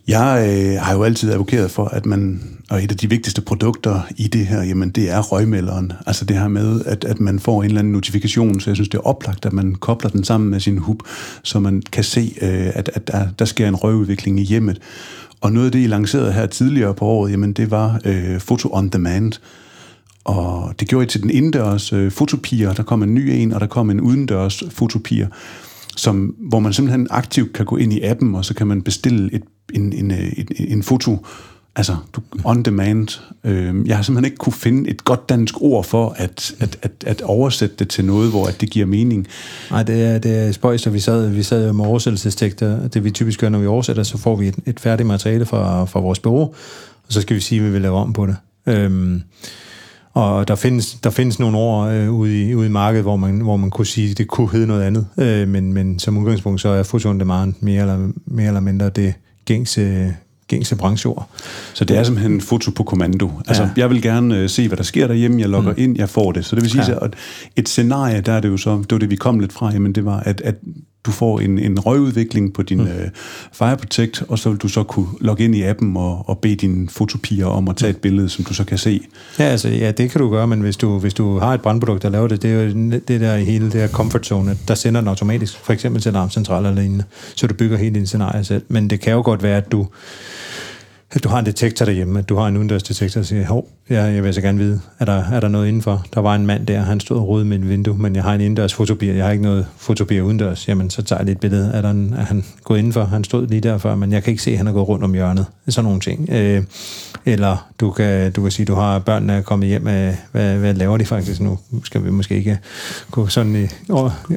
[0.09, 4.01] Jeg øh, har jo altid advokeret for, at man, og et af de vigtigste produkter
[4.17, 5.93] i det her, jamen det er røgmelderen.
[6.07, 8.89] Altså det her med, at, at man får en eller anden notifikation, så jeg synes,
[8.89, 11.03] det er oplagt, at man kobler den sammen med sin hub,
[11.43, 14.81] så man kan se, øh, at, at der, der sker en røgudvikling i hjemmet.
[15.41, 18.69] Og noget af det, I lancerede her tidligere på året, jamen det var øh, Foto
[18.73, 19.33] on Demand,
[20.29, 22.73] og det gjorde I til den indendørs øh, fotopier.
[22.73, 25.29] Der kom en ny en, og der kom en udendørs fotopier,
[25.97, 29.35] som, hvor man simpelthen aktivt kan gå ind i appen, og så kan man bestille
[29.35, 29.43] et,
[29.75, 31.27] en, en, øh, en, en foto,
[31.77, 33.21] altså du, on demand.
[33.45, 37.05] Øh, jeg har simpelthen ikke kunne finde et godt dansk ord for at, at, at,
[37.07, 39.27] at oversætte det til noget, hvor at det giver mening.
[39.71, 42.89] Nej, det er, det er spøjst, og vi sad, vi sad med oversættelsestekster.
[42.89, 45.85] Det vi typisk gør, når vi oversætter, så får vi et, et færdigt materiale fra,
[45.85, 46.47] fra vores bureau,
[47.07, 48.37] og så skal vi sige, at vi vil lave om på det.
[48.67, 49.21] Øh,
[50.19, 53.41] og der findes, der findes nogle ord øh, ude, i, ude i markedet, hvor man,
[53.41, 55.07] hvor man kunne sige, at det kunne hedde noget andet.
[55.19, 59.15] Øh, men, men som udgangspunkt, så er fusion demand mere eller, mere eller mindre det
[59.45, 60.15] gængse,
[60.49, 61.29] gængse brancheord.
[61.75, 63.31] Så det er simpelthen en foto på kommando.
[63.47, 63.69] Altså, ja.
[63.77, 65.41] jeg vil gerne øh, se, hvad der sker derhjemme.
[65.41, 65.83] Jeg logger mm.
[65.83, 66.45] ind, jeg får det.
[66.45, 67.05] Så det vil sige, ja.
[67.05, 67.15] at
[67.57, 69.93] et scenarie, der er det jo så, det var det, vi kom lidt fra, jamen
[69.93, 70.55] det var, at, at
[71.09, 72.87] du får en, en røgudvikling på din mm.
[72.87, 73.09] øh,
[73.53, 76.57] Fire Protect, og så vil du så kunne logge ind i appen og, og bede
[76.57, 79.01] dine fotopiger om at tage et billede, som du så kan se.
[79.39, 82.03] Ja, altså, ja, det kan du gøre, men hvis du, hvis du har et brandprodukt,
[82.03, 85.01] der laver det, det er jo det der hele det her comfort zone, der sender
[85.01, 88.63] den automatisk, for eksempel til alarmcentral eller lignende, så du bygger helt din scenarie selv.
[88.69, 89.87] Men det kan jo godt være, at du
[91.11, 94.03] at du har en detektor derhjemme, at du har en udendørsdetektor, og siger, hov, ja,
[94.03, 96.07] jeg vil så gerne vide, er der, er der noget indenfor?
[96.15, 98.35] Der var en mand der, han stod og rode med en vindue, men jeg har
[98.35, 100.69] en indendørs fotobier, jeg har ikke noget fotobier udendørs.
[100.69, 101.71] Jamen, så tager jeg lidt billede.
[101.75, 103.05] Er, der en, er han gået indenfor?
[103.05, 105.15] Han stod lige derfor, men jeg kan ikke se, at han er gået rundt om
[105.15, 105.47] hjørnet.
[105.69, 106.29] Sådan nogle ting.
[106.31, 106.63] Øh,
[107.27, 110.57] eller du kan, du kan sige, at du har børnene er kommet hjem med, hvad,
[110.57, 111.59] hvad laver de faktisk nu?
[111.85, 112.59] Skal vi måske ikke
[113.11, 113.67] gå sådan i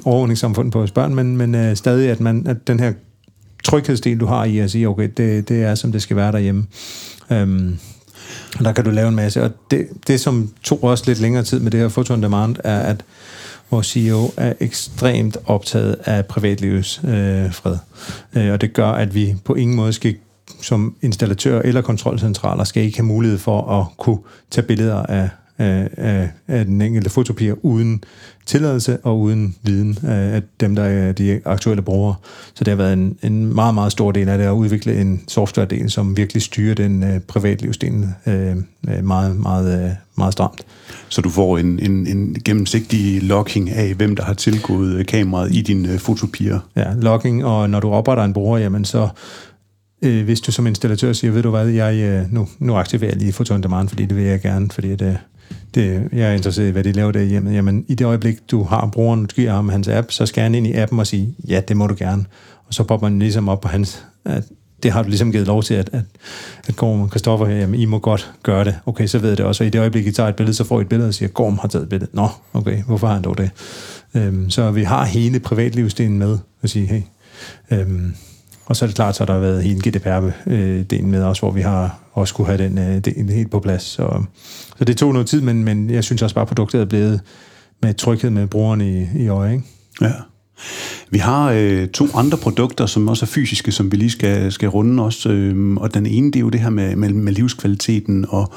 [0.05, 2.93] overordningssamfundet på vores børn, men, men øh, stadig, at, man, at den her
[3.63, 6.65] tryghedsdel, du har i at sige, okay, det, det er, som det skal være derhjemme.
[7.32, 7.78] Øhm,
[8.60, 9.43] og der kan du lave en masse.
[9.43, 12.56] Og det, det, som tog også lidt længere tid med det her Photo on Demand,
[12.63, 13.04] er, at
[13.71, 17.78] vores CEO er ekstremt optaget af privatlivets øh, fred.
[18.34, 20.15] Øh, og det gør, at vi på ingen måde skal
[20.62, 24.17] som installatør eller kontrolcentraler skal ikke have mulighed for at kunne
[24.52, 25.30] tage billeder af
[25.62, 28.04] af, af, af den enkelte fotopier uden
[28.45, 32.15] tilladelse og uden viden af dem, der er de aktuelle brugere.
[32.54, 35.21] Så det har været en, en meget, meget stor del af det at udvikle en
[35.28, 38.34] software-del, som virkelig styrer den uh, privatlivsdel uh,
[39.04, 40.62] meget, meget, uh, meget stramt.
[41.10, 45.62] Så du får en, en, en gennemsigtig logging af, hvem der har tilgået kameraet i
[45.62, 46.60] dine uh, fotopier?
[46.76, 49.10] Ja, logging, og når du opretter en bruger, jamen så
[50.02, 53.32] øh, hvis du som installatør siger, ved du hvad, jeg, nu, nu aktiverer jeg lige
[53.32, 55.17] Photo on Demand, fordi det vil jeg gerne, fordi det,
[55.76, 57.52] det, jeg er interesseret i, hvad de laver der hjemme.
[57.52, 60.56] Jamen, i det øjeblik, du har brugeren, du giver ham hans app, så skal han
[60.56, 62.26] ind i appen og sige, ja, det må du gerne.
[62.68, 64.44] Og så popper man ligesom op på hans, at
[64.84, 66.04] det har du ligesom givet lov til, at, at,
[66.68, 68.76] at Gorm og Christoffer her, jamen, I må godt gøre det.
[68.86, 69.64] Okay, så ved jeg det også.
[69.64, 71.30] Og i det øjeblik, I tager et billede, så får I et billede og siger,
[71.30, 72.12] Gorm har taget et billede.
[72.14, 73.50] Nå, okay, hvorfor har han dog det?
[74.16, 77.02] Øhm, så vi har hele privatlivsdelen med at sige, hey,
[77.72, 78.16] øhm,
[78.71, 81.62] og så er det klart, så har der været hele GDPR-delen med også, hvor vi
[81.62, 83.84] har også kunne have den øh, del helt på plads.
[83.84, 84.23] Så,
[84.77, 87.21] så det tog noget tid, men, men jeg synes også bare, at produktet er blevet
[87.81, 89.51] med tryghed med brugerne i, i øje.
[89.53, 89.65] Ikke?
[90.01, 90.12] Ja.
[91.10, 94.69] Vi har øh, to andre produkter, som også er fysiske, som vi lige skal, skal
[94.69, 95.30] runde også.
[95.30, 98.54] Øh, og den ene, det er jo det her med, med, med livskvaliteten og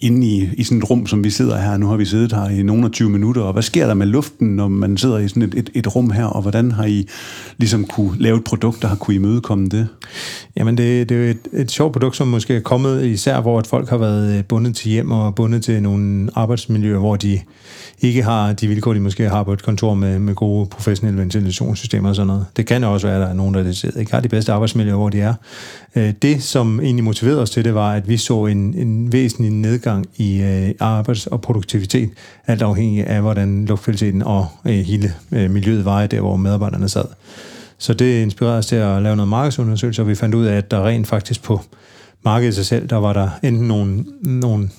[0.00, 1.76] inde i, i sådan et rum, som vi sidder her.
[1.76, 4.06] Nu har vi siddet her i nogle af 20 minutter, og hvad sker der med
[4.06, 7.08] luften, når man sidder i sådan et, et, et rum her, og hvordan har I
[7.58, 9.88] ligesom kunne lave et produkt, der har kunne imødekomme det?
[10.56, 13.58] Jamen, det, det er jo et, et sjovt produkt, som måske er kommet især, hvor
[13.58, 17.40] at folk har været øh, bundet til hjem og bundet til nogle arbejdsmiljøer, hvor de
[18.00, 22.08] ikke har de vilkår, de måske har på et kontor med, med gode professionelle ventilationssystemer
[22.08, 22.46] og sådan noget.
[22.56, 25.08] Det kan også være, at der er nogen, der ikke har de bedste arbejdsmiljøer, hvor
[25.08, 25.34] de er.
[25.96, 29.52] Øh, det, som egentlig motiverede os til det, var, at vi så en, en væsentlig
[29.52, 32.10] nedgang i øh, arbejds- og produktivitet,
[32.46, 37.04] alt afhængig af, hvordan luftkvaliteten og øh, hele øh, miljøet var der, hvor medarbejderne sad.
[37.78, 40.70] Så det inspirerede os til at lave noget markedsundersøgelse, og vi fandt ud af, at
[40.70, 41.60] der rent faktisk på
[42.24, 44.70] markedet sig selv, der var der enten nogle, nogle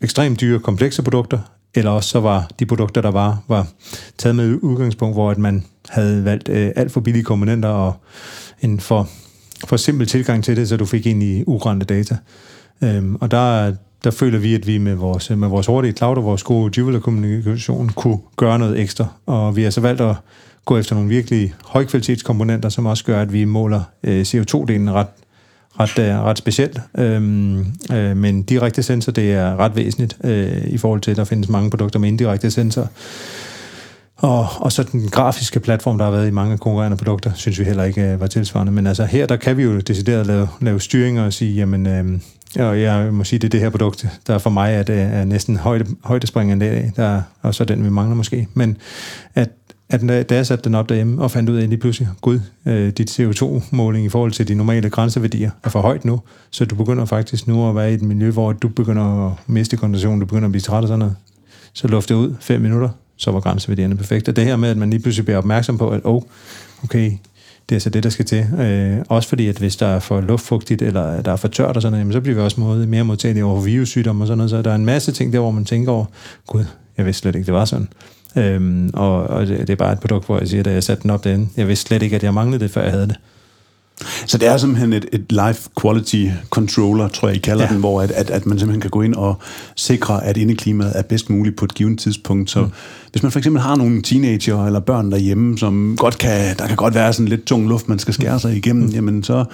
[0.00, 1.38] ekstremt dyre, komplekse produkter,
[1.76, 3.66] eller også så var de produkter, der var, var
[4.18, 7.94] taget med udgangspunkt, hvor at man havde valgt øh, alt for billige komponenter og
[8.62, 9.08] en for,
[9.64, 12.16] for simpel tilgang til det, så du fik egentlig ugrænte data.
[12.82, 16.24] Øhm, og der, der føler vi, at vi med vores, med vores hurtige cloud og
[16.24, 19.06] vores gode jeweler-kommunikation kunne gøre noget ekstra.
[19.26, 20.16] Og vi har så valgt at
[20.64, 25.06] gå efter nogle virkelig højkvalitetskomponenter, som også gør, at vi måler øh, CO2-delen ret
[25.80, 26.80] ret, øh, ret specielt.
[26.98, 27.58] Øhm,
[27.92, 31.48] øh, men direkte sensor, det er ret væsentligt øh, i forhold til, at der findes
[31.48, 32.88] mange produkter med indirekte sensor.
[34.16, 37.64] Og, og så den grafiske platform, der har været i mange konkurrerende produkter, synes vi
[37.64, 38.72] heller ikke øh, var tilsvarende.
[38.72, 42.04] Men altså her, der kan vi jo decideret lave, lave styringer og sige, jamen, øh,
[42.58, 45.24] og jeg må sige, det er det her produkt, der for mig er, det er
[45.24, 48.48] næsten højde, højdespringende, der, og så den, vi mangler måske.
[48.54, 48.76] Men
[49.34, 49.48] at
[49.88, 52.92] at da jeg satte den op derhjemme og fandt ud af lige pludselig, gud, øh,
[52.92, 56.20] dit CO2-måling i forhold til de normale grænseværdier er for højt nu,
[56.50, 59.76] så du begynder faktisk nu at være i et miljø, hvor du begynder at miste
[59.76, 61.16] kondition, du begynder at blive træt og sådan noget.
[61.72, 64.32] Så det ud fem minutter, så var grænseværdierne perfekte.
[64.32, 66.22] Det her med, at man lige pludselig bliver opmærksom på, at oh,
[66.84, 67.12] okay,
[67.68, 68.46] det er så det, der skal til.
[68.60, 71.82] Øh, også fordi, at hvis der er for luftfugtigt, eller der er for tørt og
[71.82, 74.50] sådan noget, jamen, så bliver vi også måde, mere modtagelige over virussygdomme og sådan noget.
[74.50, 76.04] Så der er en masse ting der, hvor man tænker over,
[76.46, 76.64] gud,
[76.96, 77.88] jeg vidste slet ikke, det var sådan.
[78.36, 81.02] Øhm, og, og det, det er bare et produkt, hvor jeg siger, da jeg satte
[81.02, 83.16] den op derinde, jeg vidste slet ikke, at jeg manglede det, før jeg havde det.
[84.26, 87.70] Så det er simpelthen et, et life quality controller, tror jeg, I kalder ja.
[87.70, 89.34] den, hvor at, at, at man simpelthen kan gå ind og
[89.76, 92.50] sikre, at indeklimaet er bedst muligt på et givet tidspunkt.
[92.50, 92.70] Så mm.
[93.12, 96.76] Hvis man for eksempel har nogle teenager eller børn derhjemme, som godt kan, der kan
[96.76, 98.90] godt være sådan lidt tung luft, man skal skære sig igennem, mm.
[98.90, 99.44] jamen så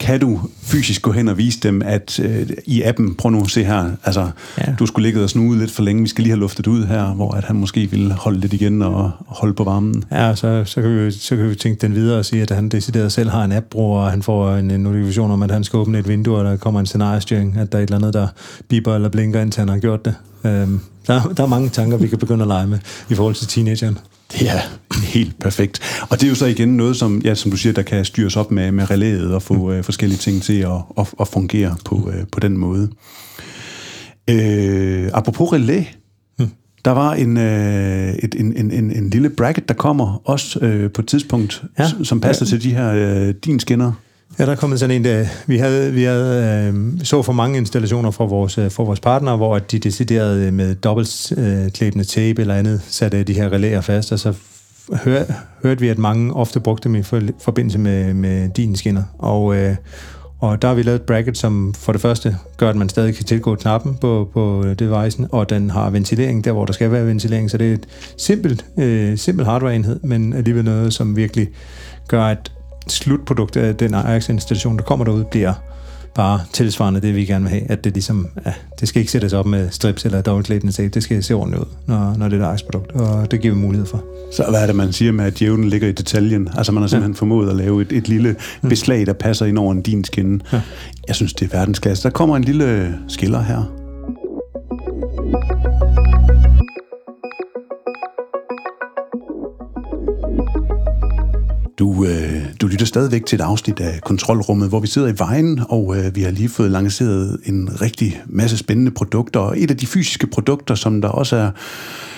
[0.00, 3.50] kan du fysisk gå hen og vise dem, at øh, i appen, prøv nu at
[3.50, 4.74] se her, altså ja.
[4.78, 7.14] du skulle ligge og snude lidt for længe, vi skal lige have luftet ud her,
[7.14, 10.04] hvor at han måske vil holde lidt igen og holde på varmen.
[10.12, 12.68] Ja, så, så, kan, vi, så kan vi tænke den videre og sige, at han
[12.68, 15.76] decideret selv har en app og han får en, en notifikation om, at han skal
[15.76, 18.28] åbne et vindue, og der kommer en scenariestyring, at der er et eller andet, der
[18.68, 20.14] biber eller blinker, indtil han har gjort det.
[20.44, 22.78] Øhm, der, der er mange tanker, vi kan begynde at lege med
[23.10, 23.98] i forhold til teenageren.
[24.32, 24.60] Det er
[25.02, 25.80] helt perfekt.
[26.10, 28.36] Og det er jo så igen noget, som, ja, som du siger, der kan styres
[28.36, 29.70] op med, med relæet og få mm.
[29.70, 32.90] øh, forskellige ting til at, at, at fungere på, øh, på den måde.
[34.30, 35.84] Øh, apropos relæ,
[36.38, 36.48] mm.
[36.84, 40.90] der var en, øh, et, en, en, en, en lille bracket, der kommer også øh,
[40.90, 41.90] på et tidspunkt, ja.
[42.02, 42.50] som passer ja.
[42.50, 43.92] til de her øh, din skinner.
[44.38, 47.58] Ja, der er kommet sådan en, der, vi havde, vi havde øh, så for mange
[47.58, 52.40] installationer fra vores, øh, fra vores partnere, hvor de deciderede øh, med dobbeltklæbende øh, tape
[52.40, 54.34] eller andet, satte øh, de her relæer fast, og så
[54.92, 55.24] hør,
[55.62, 59.02] hørte vi, at mange ofte brugte dem i for, forbindelse med, med din skinner.
[59.18, 59.76] Og, øh,
[60.40, 63.14] og der har vi lavet et bracket, som for det første gør, at man stadig
[63.14, 67.06] kan tilgå knappen på, på devicen, og den har ventilering der, hvor der skal være
[67.06, 67.50] ventilering.
[67.50, 71.48] Så det er et simpelt, øh, simpelt hardware-enhed, men alligevel noget, som virkelig
[72.08, 72.52] gør, at
[72.88, 75.54] slutprodukt af den Ajax-installation, der kommer derud, bliver
[76.14, 77.70] bare tilsvarende det, vi gerne vil have.
[77.70, 80.88] At det ligesom, ja, det skal ikke sættes op med strips eller dobbeltklædende tape.
[80.88, 82.92] Det skal se ordentligt ud, når, når det er et Ajax-produkt.
[82.92, 84.04] Og det giver vi mulighed for.
[84.32, 86.48] Så hvad er det, man siger med, at djævlen ligger i detaljen?
[86.56, 87.18] Altså man har simpelthen ja.
[87.18, 90.40] formået at lave et, et lille beslag, der passer ind over en din skinne.
[90.52, 90.60] Ja.
[91.08, 92.02] Jeg synes, det er verdensklasse.
[92.02, 93.75] Der kommer en lille skiller her.
[102.76, 106.22] Lytter stadigvæk til et afsnit af Kontrolrummet, hvor vi sidder i vejen, og øh, vi
[106.22, 109.40] har lige fået lanceret en rigtig masse spændende produkter.
[109.40, 111.50] Og et af de fysiske produkter, som der også er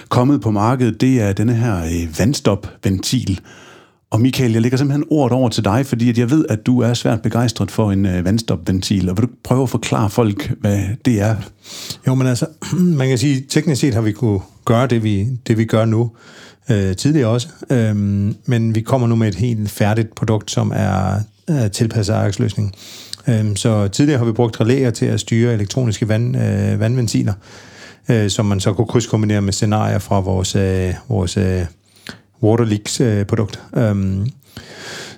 [0.08, 3.40] kommet på markedet, det er denne her øh, vandstop-ventil.
[4.10, 6.80] Og Michael, jeg lægger simpelthen ordet over til dig, fordi at jeg ved, at du
[6.80, 9.10] er svært begejstret for en øh, vandstop-ventil.
[9.10, 11.36] Og vil du prøve at forklare folk, hvad det er?
[12.06, 12.46] Jo, men altså,
[12.98, 16.10] man kan sige, teknisk set har vi kunne gøre det, vi, det vi gør nu
[16.70, 17.48] øh, tidligere også.
[17.70, 22.74] Øhm, men vi kommer nu med et helt færdigt produkt, som er, er tilpasset Ajax-løsning.
[23.28, 27.32] Øhm, så tidligere har vi brugt relæer til at styre elektroniske vand, øh, vandventiler,
[28.08, 31.64] øh, som man så kunne krydskombinere med scenarier fra vores, øh, vores, øh,
[32.42, 33.62] Waterleaks-produkt.
[33.76, 34.26] Øh, øhm,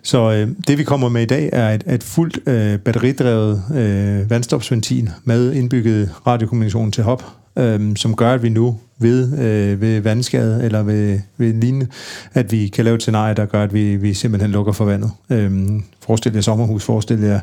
[0.03, 4.31] så øh, det vi kommer med i dag er et, et fuldt øh, batteridrevet øh,
[4.31, 7.25] vandstopsventil med indbygget radiokommunikation til hop,
[7.59, 11.87] øh, som gør, at vi nu ved, øh, ved vandskade eller ved, ved lignende,
[12.35, 15.11] at vi kan lave et scenarie, der gør, at vi, vi simpelthen lukker for vandet.
[15.31, 17.41] Øhm, forestil jer sommerhus, forestil jer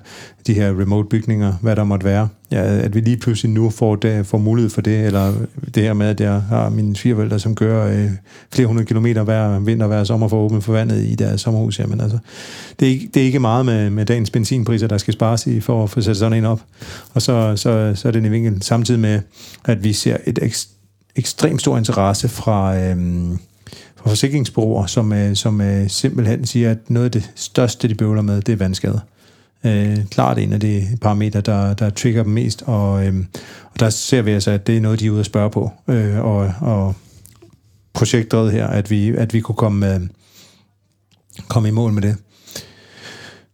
[0.48, 2.28] de her remote bygninger, hvad der måtte være.
[2.52, 5.34] Ja, at vi lige pludselig nu får, det, får mulighed for det, eller
[5.76, 8.12] det her med, at jeg har mine svigerforældre, som kører øh,
[8.54, 11.80] flere hundrede kilometer hver vinter, hver sommer for at åbne for vandet i deres sommerhus.
[11.80, 12.18] Jamen, altså,
[12.80, 15.60] det, er ikke, det er ikke meget med, med dagens benzinpriser, der skal spares i
[15.60, 16.62] for at få sat sådan en op.
[17.14, 19.22] Og så, så, så er det en vinkel samtidig med,
[19.66, 20.77] at vi ser et ekstremt
[21.18, 22.98] ekstremt stor interesse fra, øh,
[23.96, 28.22] fra forsikringsbureauer, som, øh, som øh, simpelthen siger, at noget af det største, de bøvler
[28.22, 29.00] med, det er vandskader.
[29.66, 33.26] Øh, klart en af de parametre, der, der trigger dem mest, og, øh,
[33.74, 35.72] og der ser vi altså, at det er noget, de er ude at spørge på.
[35.88, 36.96] Øh, og, og
[37.94, 40.02] projektet her, at vi, at vi kunne komme, øh,
[41.48, 42.16] komme i mål med det.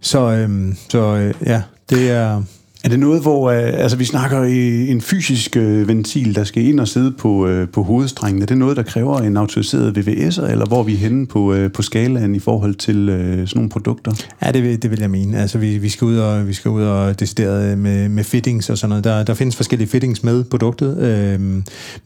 [0.01, 2.43] Så, øh, så øh, ja, det er...
[2.83, 6.63] Er det noget, hvor øh, altså, vi snakker i en fysisk øh, ventil, der skal
[6.65, 8.41] ind og sidde på, øh, på hovedstrengen?
[8.41, 11.71] Er det noget, der kræver en autoriseret VVS'er, eller hvor er vi henne på, øh,
[11.71, 14.11] på skalaen i forhold til øh, sådan nogle produkter?
[14.45, 15.37] Ja, det vil, det vil jeg mene.
[15.37, 18.69] Altså, vi, vi skal ud og, vi skal ud og decideret øh, med, med fittings
[18.69, 19.03] og sådan noget.
[19.03, 21.39] Der, der findes forskellige fittings med produktet, øh,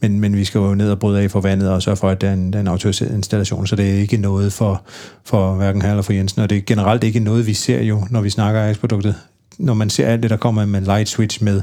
[0.02, 2.22] men, men vi skal jo ned og bryde af for vandet og sørge for, at
[2.22, 4.82] der er en, der er en autoriseret installation, så det er ikke noget for,
[5.26, 8.04] for hverken her eller for Jensen, og det er generelt ikke noget, vi ser jo,
[8.10, 9.16] når vi snakker af produktet
[9.58, 11.62] når man ser alt det, der kommer med light switch, med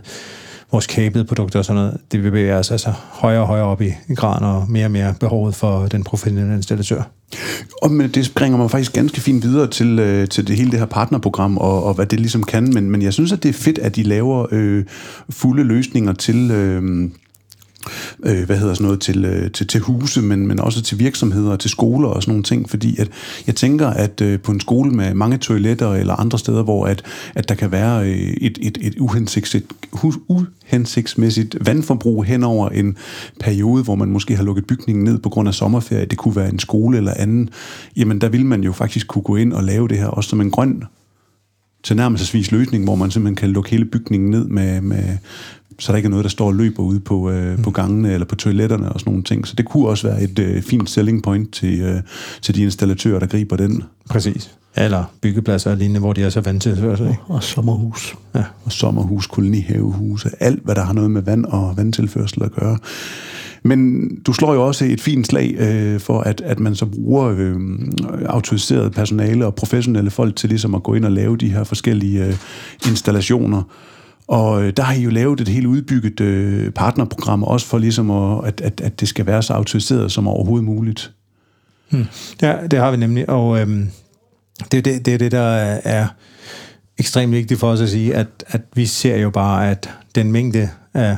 [0.72, 3.92] vores kablede produkter og sådan noget, det bevæger os altså højere og højere op i
[4.14, 7.02] graden, og mere og mere behovet for den professionelle installatør.
[7.82, 10.78] Og men det bringer mig faktisk ganske fint videre til, øh, til det hele det
[10.78, 13.52] her partnerprogram, og, og hvad det ligesom kan, men, men jeg synes, at det er
[13.52, 14.84] fedt, at de laver øh,
[15.30, 16.50] fulde løsninger til...
[16.50, 17.10] Øh,
[18.24, 21.50] øh, hvad hedder sådan noget, til, øh, til, til huse, men, men også til virksomheder
[21.50, 23.08] og til skoler og sådan nogle ting, fordi at
[23.46, 27.02] jeg tænker, at øh, på en skole med mange toiletter eller andre steder, hvor at,
[27.34, 29.72] at der kan være øh, et, et, et uhensigtsmæssigt,
[30.28, 32.96] uhensigtsmæssigt vandforbrug hen over en
[33.40, 36.48] periode, hvor man måske har lukket bygningen ned på grund af sommerferie, det kunne være
[36.48, 37.50] en skole eller anden,
[37.96, 40.40] jamen der vil man jo faktisk kunne gå ind og lave det her også som
[40.40, 40.84] en grøn
[41.84, 45.18] tilnærmelsesvis løsning, hvor man simpelthen kan lukke hele bygningen ned med, med,
[45.78, 48.26] så der ikke er noget, der står og løber ude på, øh, på gangene eller
[48.26, 49.46] på toiletterne og sådan nogle ting.
[49.46, 52.00] Så det kunne også være et øh, fint selling point til, øh,
[52.42, 53.82] til de installatører, der griber den.
[54.10, 54.50] Præcis.
[54.76, 56.84] Eller byggepladser og lignende, hvor de er så vant til det.
[56.84, 58.14] Og, og sommerhus.
[58.34, 62.78] Ja, og sommerhus, kolonihavehuse, alt hvad der har noget med vand og vandtilførsel at gøre.
[63.62, 67.34] Men du slår jo også et fint slag øh, for, at, at man så bruger
[67.38, 67.56] øh,
[68.26, 72.24] autoriseret personale og professionelle folk til ligesom at gå ind og lave de her forskellige
[72.24, 72.34] øh,
[72.88, 73.62] installationer.
[74.28, 78.10] Og øh, der har I jo lavet et helt udbygget øh, partnerprogram, også for ligesom,
[78.10, 81.12] at, at, at, at det skal være så autoriseret som overhovedet muligt.
[81.90, 82.06] Hmm.
[82.42, 83.90] Ja, det har vi nemlig, og øhm,
[84.72, 85.42] det, er det, det er det, der
[85.84, 86.06] er
[86.98, 90.70] ekstremt vigtigt for os at sige, at, at vi ser jo bare, at den mængde
[90.94, 91.16] af,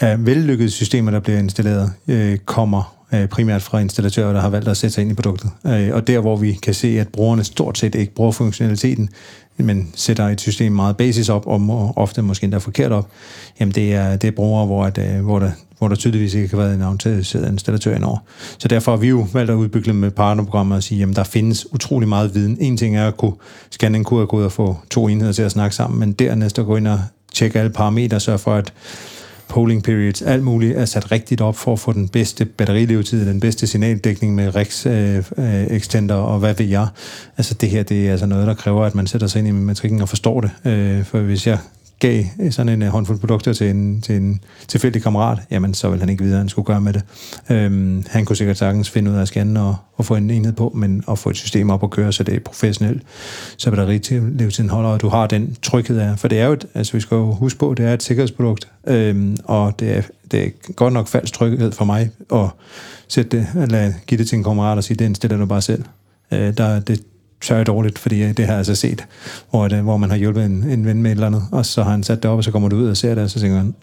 [0.00, 4.68] af vellykkede systemer, der bliver installeret, øh, kommer øh, primært fra installatører, der har valgt
[4.68, 5.50] at sætte sig ind i produktet.
[5.66, 9.08] Øh, og der, hvor vi kan se, at brugerne stort set ikke bruger funktionaliteten,
[9.56, 13.08] men sætter et system meget basis op, og ofte måske endda forkert op,
[13.60, 16.48] jamen det er, det er brugere, hvor, at, øh, hvor, der, hvor der tydeligvis ikke
[16.48, 18.18] har været en autoriseret installatør indover.
[18.58, 21.72] Så derfor har vi jo valgt at udbygge med partnerprogrammer og sige, jamen der findes
[21.72, 22.56] utrolig meget viden.
[22.60, 23.34] En ting er at kunne
[23.70, 26.76] scanne en QR-kode og få to enheder til at snakke sammen, men dernæst at gå
[26.76, 27.00] ind og
[27.32, 28.72] tjekke alle parametre, sørge for, at
[29.48, 33.40] polling periods, alt muligt er sat rigtigt op for at få den bedste batterilevetid, den
[33.40, 36.86] bedste signaldækning med REX øh, øh, extender og hvad ved jeg.
[37.36, 39.52] Altså det her, det er altså noget, der kræver, at man sætter sig ind i
[39.52, 40.50] matrikken og forstår det.
[40.64, 41.58] Øh, for hvis jeg
[41.98, 45.90] gav øh, sådan en øh, håndfuld produkter til en, til en tilfældig kammerat, jamen så
[45.90, 47.02] vil han ikke vide, hvad han skulle gøre med det.
[47.50, 50.52] Øhm, han kunne sikkert sagtens finde ud af at scanne og, og få en enhed
[50.52, 53.02] på, men at få et system op at køre, så det er professionelt,
[53.56, 56.18] så batterilevetiden holder, og du har den tryghed af.
[56.18, 58.68] For det er jo, et, altså vi skal jo huske på, det er et sikkerhedsprodukt,
[58.86, 62.46] øhm, og det er, det er godt nok falsk tryghed for mig at
[63.08, 65.84] sætte det, eller give det til en kammerat og sige, det indstiller du bare selv.
[66.32, 67.02] Øh, der, det,
[67.42, 69.04] så er dårligt, fordi det har jeg altså set,
[69.50, 71.82] hvor, det, hvor man har hjulpet en, en ven med et eller andet, og så
[71.82, 73.40] har han sat det op, og så kommer du ud og ser det, og så
[73.40, 73.74] tænker han,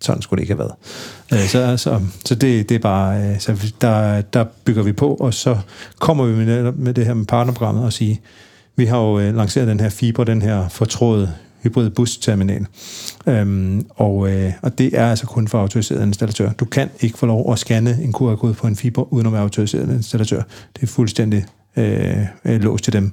[0.00, 1.42] sådan skulle det ikke have været.
[1.42, 5.14] Øh, så så, så det, det er bare, øh, så der, der bygger vi på,
[5.14, 5.58] og så
[5.98, 8.16] kommer vi med, med det her med partnerprogrammet og siger,
[8.76, 11.32] vi har jo øh, lanceret den her fiber, den her fortrådede
[11.62, 12.66] hybrid busterminal.
[13.26, 16.52] Øhm, og, øh, og det er altså kun for autoriseret installatør.
[16.52, 19.42] Du kan ikke få lov at scanne en QR-kode på en fiber, uden at være
[19.42, 20.42] autoriseret installatør.
[20.76, 21.44] Det er fuldstændig
[21.78, 23.12] øh, øh, låst til dem.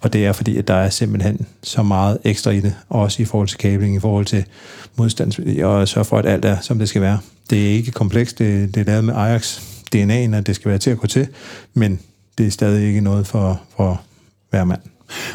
[0.00, 3.24] Og det er fordi, at der er simpelthen så meget ekstra i det, også i
[3.24, 4.44] forhold til kabling, i forhold til
[4.96, 7.18] modstand, og sørge for, at alt er, som det skal være.
[7.50, 9.58] Det er ikke komplekst, det, det er lavet med Ajax
[9.96, 11.28] DNA'en, at det skal være til at gå til,
[11.74, 12.00] men
[12.38, 14.00] det er stadig ikke noget for, for
[14.50, 14.80] hver mand.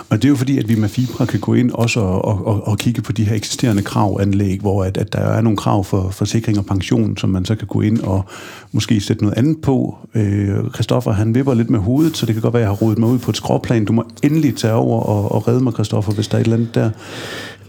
[0.10, 2.48] Og det er jo fordi, at vi med Fibra kan gå ind også og, og,
[2.48, 5.84] og, og kigge på de her eksisterende kravanlæg, hvor at, at der er nogle krav
[5.84, 8.26] for forsikring og pension, som man så kan gå ind og
[8.72, 9.98] måske sætte noget andet på.
[10.16, 12.86] Øh, Christoffer, han vipper lidt med hovedet, så det kan godt være, at jeg har
[12.86, 13.86] rodet mig ud på et skråplan.
[13.86, 16.58] Du må endelig tage over og, og redde mig, Christoffer, hvis der er et eller
[16.58, 16.90] andet der.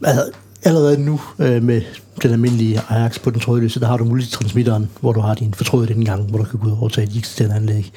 [0.03, 0.31] Altså,
[0.65, 1.83] allerede nu øh, med
[2.23, 5.91] den almindelige Ajax på den trådløse, der har du multitransmitteren, hvor du har din fortrådet
[5.91, 7.93] indgang, hvor du kan gå ud og overtage de eksisterende anlæg.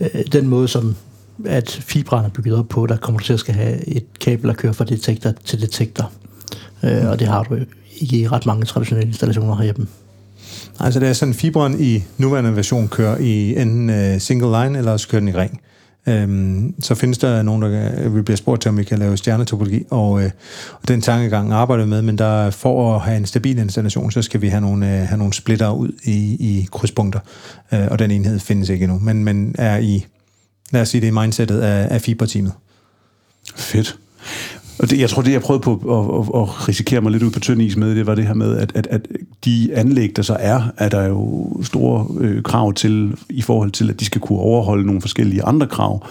[0.00, 0.96] Øh, den måde, som
[1.44, 4.48] at fibrene er bygget op på, der kommer du til at skal have et kabel,
[4.48, 6.12] der kører fra detektor til detektor.
[6.84, 7.56] Øh, og det har du
[8.00, 9.86] ikke i ret mange traditionelle installationer herhjemme.
[10.80, 14.92] Altså det er sådan, fiberen i nuværende version kører i enten øh, single line, eller
[14.92, 15.60] også kører den i ring.
[16.08, 19.84] Øhm, så findes der nogen, der vi bliver spurgt til, om vi kan lave stjernetopologi,
[19.90, 20.30] og, øh,
[20.82, 24.22] og den tankegang arbejder vi med, men der for at have en stabil installation, så
[24.22, 27.20] skal vi have nogle, øh, have nogle splitter ud i, i krydspunkter,
[27.72, 30.06] øh, og den enhed findes ikke endnu, men, men er i
[30.70, 32.52] lad os sige det, i mindsetet af, af fiberteamet.
[33.56, 33.98] Fedt.
[34.78, 37.30] Og det, jeg tror, det jeg prøvede på at, at, at risikere mig lidt ud
[37.30, 39.08] på tynd is med, det var det her med, at, at, at
[39.44, 43.90] de anlæg, der så er, er der jo store øh, krav til, i forhold til,
[43.90, 46.06] at de skal kunne overholde nogle forskellige andre krav,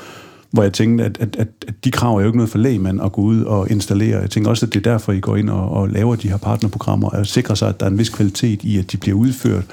[0.51, 3.01] hvor jeg tænkte, at, at, at, at de krav er jo ikke noget for lægmand
[3.01, 4.19] at gå ud og installere.
[4.19, 6.37] Jeg tænker også, at det er derfor, I går ind og, og laver de her
[6.37, 9.63] partnerprogrammer, og sikrer sig, at der er en vis kvalitet i, at de bliver udført,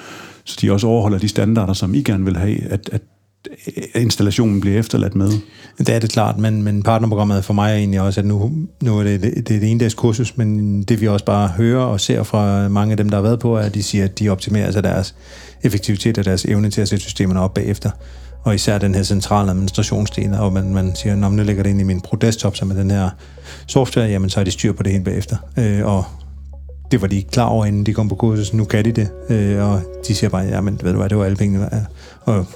[0.45, 3.03] så de også overholder de standarder, som I gerne vil have, at, at
[3.95, 5.31] installationen bliver efterladt med.
[5.79, 8.53] Det er det klart, men, men partnerprogrammet for mig er egentlig også, at nu,
[8.83, 11.85] nu er det, det, det er et endags kursus, men det vi også bare hører
[11.85, 14.19] og ser fra mange af dem, der har været på, er, at de siger, at
[14.19, 15.15] de optimerer altså deres
[15.63, 17.91] effektivitet og deres evne til at sætte systemerne op bagefter.
[18.43, 21.81] Og især den her centrale administrationsdel, og man, man siger, når nu lægger det ind
[21.81, 23.11] i min Pro-desktop, som er den her
[23.67, 25.37] software, jamen så er de styr på det helt bagefter.
[25.57, 26.05] Øh, og
[26.91, 28.55] det var de ikke klar over, inden de kom på kursus.
[28.55, 31.25] Nu kan de det, øh, og de siger bare, jamen ved du hvad, det var
[31.25, 31.85] alle pengene værd.
[32.25, 32.47] Og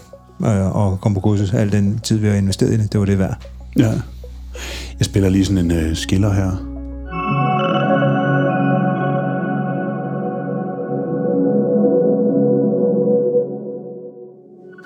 [0.42, 1.52] øh, og komme på kursus.
[1.52, 3.36] Al den tid, vi har investeret i det, det var det værd.
[3.78, 3.92] Ja.
[4.98, 6.50] Jeg spiller lige sådan en øh, skiller her.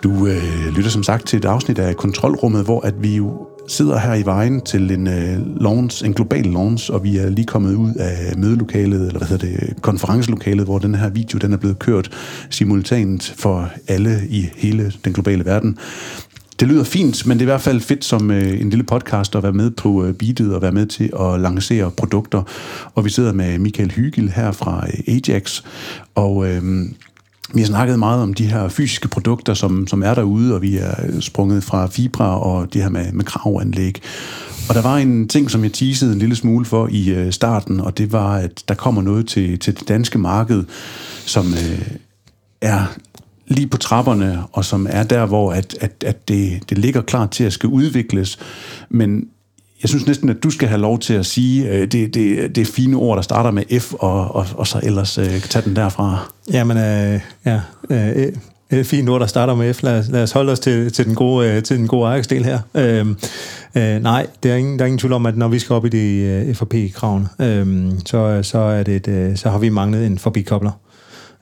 [0.03, 3.99] Du øh, lytter som sagt til et afsnit af Kontrolrummet, hvor at vi jo sidder
[3.99, 7.75] her i vejen til en, uh, launch, en global launch, og vi er lige kommet
[7.75, 11.79] ud af mødelokalet, eller hvad hedder det, konferencelokalet, hvor den her video den er blevet
[11.79, 12.11] kørt
[12.51, 15.79] simultant for alle i hele den globale verden.
[16.61, 19.37] Det lyder fint, men det er i hvert fald fedt som uh, en lille podcast
[19.37, 22.43] at være med på uh, beatet og være med til at lancere produkter.
[22.95, 25.63] Og vi sidder med Michael Hygel her fra Ajax,
[26.15, 26.47] og uh,
[27.55, 30.77] vi har snakket meget om de her fysiske produkter, som, som er derude, og vi
[30.77, 34.01] er sprunget fra Fibra og det her med, med kravanlæg.
[34.69, 37.81] Og der var en ting, som jeg teasede en lille smule for i øh, starten,
[37.81, 40.65] og det var, at der kommer noget til, til det danske marked,
[41.27, 41.89] som øh,
[42.61, 42.85] er
[43.47, 47.27] lige på trapperne, og som er der, hvor at, at, at det, det ligger klar
[47.27, 48.39] til at skal udvikles.
[48.89, 49.29] Men
[49.83, 52.67] jeg synes næsten, at du skal have lov til at sige øh, det, det, det
[52.67, 56.33] fine ord, der starter med F, og, og, og så ellers øh, tage den derfra.
[56.53, 58.33] Jamen, øh, ja, øh,
[58.71, 59.83] øh, fine ord, der starter med F.
[59.83, 62.45] Lad os, lad os holde os til, til den gode, øh, til den gode Ajax-del
[62.45, 62.59] her.
[62.75, 63.07] Øh,
[63.75, 65.85] øh, nej, der er, ingen, der er ingen tvivl om, at når vi skal op
[65.85, 66.17] i de
[66.49, 70.73] øh, FRP-kravene, øh, så, så, er det et, øh, så har vi manglet en forbikobler.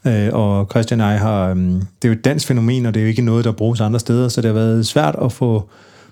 [0.06, 1.50] Øh, og Christian og jeg har...
[1.50, 3.80] Øh, det er jo et dansk fænomen, og det er jo ikke noget, der bruges
[3.80, 5.68] andre steder, så det har været svært at få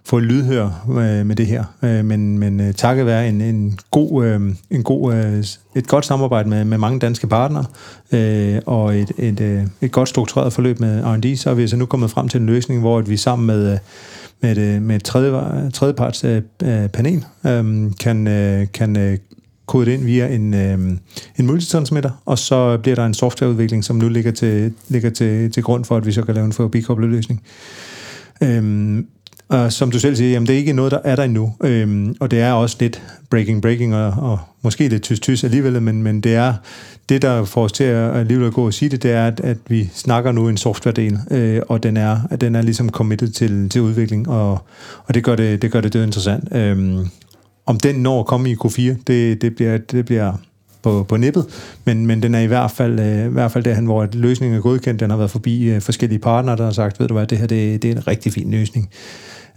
[0.06, 1.64] få lydhør øh, med det her.
[1.82, 4.40] Øh, men men øh, takket være en, en god, øh,
[4.70, 7.64] en god, øh, et godt samarbejde med, med mange danske partnere
[8.12, 11.76] øh, og et, et, øh, et godt struktureret forløb med R&D, så er vi altså
[11.76, 13.78] nu kommet frem til en løsning, hvor at vi sammen med, øh,
[14.40, 19.18] med, et, med et tredje, tredjeparts øh, øh, panel øh, kan, øh, kan øh,
[19.66, 20.78] kode det ind via en, øh,
[21.38, 25.62] en multitransmitter, og så bliver der en softwareudvikling, som nu ligger til, ligger til, til
[25.62, 27.42] grund for, at vi så kan lave en forbikoblet løsning.
[28.42, 29.06] Øhm,
[29.48, 31.54] og som du selv siger, jamen det er ikke noget, der er der endnu.
[31.64, 36.02] Øhm, og det er også lidt breaking, breaking, og, og måske lidt tysk-tysk alligevel, men,
[36.02, 36.54] men det er
[37.08, 39.56] det, der får os til at alligevel gå og sige det, det er, at, at
[39.68, 43.68] vi snakker nu en software-del, øh, og den er, at den er ligesom committed til,
[43.68, 44.58] til udvikling, og,
[45.06, 46.48] og det gør det, det gør det død interessant.
[46.52, 47.06] Øhm,
[47.66, 50.32] om den når at komme i Q4, det, det, bliver, det bliver
[50.82, 51.46] på, på nippet,
[51.84, 54.62] men, men den er i hvert fald, øh, i hvert fald derhen, hvor løsningen er
[54.62, 55.00] godkendt.
[55.00, 57.46] Den har været forbi øh, forskellige partnere, der har sagt, ved du hvad, det her
[57.46, 58.90] det, det er en rigtig fin løsning.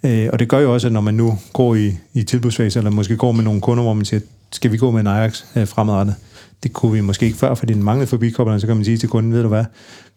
[0.04, 2.92] Øh, og det gør jo også, at når man nu går i, i tilbudsfase, eller
[2.92, 4.20] måske går med nogle kunder, hvor man siger,
[4.52, 6.16] skal vi gå med en Ajax øh, fremadrettet?
[6.64, 9.10] Det kunne vi måske ikke før, fordi den manglede forbikoblerne, så kan man sige til
[9.10, 9.66] kunden, ved du hvad,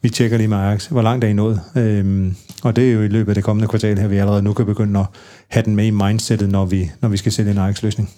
[0.02, 1.60] vi tjekker lige med Ajax, hvor langt er I nået?
[1.76, 4.52] Øhm, og det er jo i løbet af det kommende kvartal her, vi allerede nu
[4.52, 5.06] kan begynde at
[5.48, 8.10] have den med i mindsetet, når vi, når vi skal sælge en Ajax-løsning.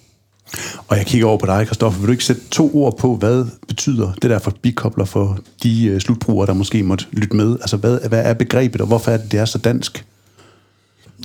[0.87, 1.99] Og jeg kigger over på dig, Kristoffer.
[1.99, 5.85] Vil du ikke sætte to ord på, hvad betyder det der for bikobler for de
[5.85, 7.57] øh, slutbrugere, der måske måtte lytte med?
[7.61, 10.05] Altså, hvad, hvad er begrebet, og hvorfor er det, det er så dansk?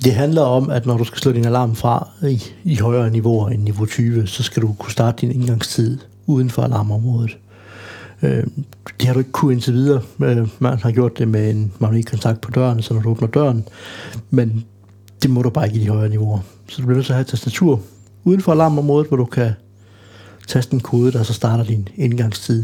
[0.03, 3.49] Det handler om, at når du skal slå din alarm fra i, i højere niveauer
[3.49, 7.37] end niveau 20, så skal du kunne starte din indgangstid uden for alarmområdet.
[8.21, 8.43] Øh,
[8.99, 10.01] det har du ikke kunnet indtil videre.
[10.23, 13.67] Øh, man har gjort det med en magnetkontakt på døren, så når du åbner døren.
[14.29, 14.65] Men
[15.21, 16.39] det må du bare ikke i de højere niveauer.
[16.67, 17.81] Så du bliver nødt til at have et tastatur
[18.23, 19.51] uden for alarmområdet, hvor du kan
[20.47, 22.63] taste en kode, der så starter din indgangstid.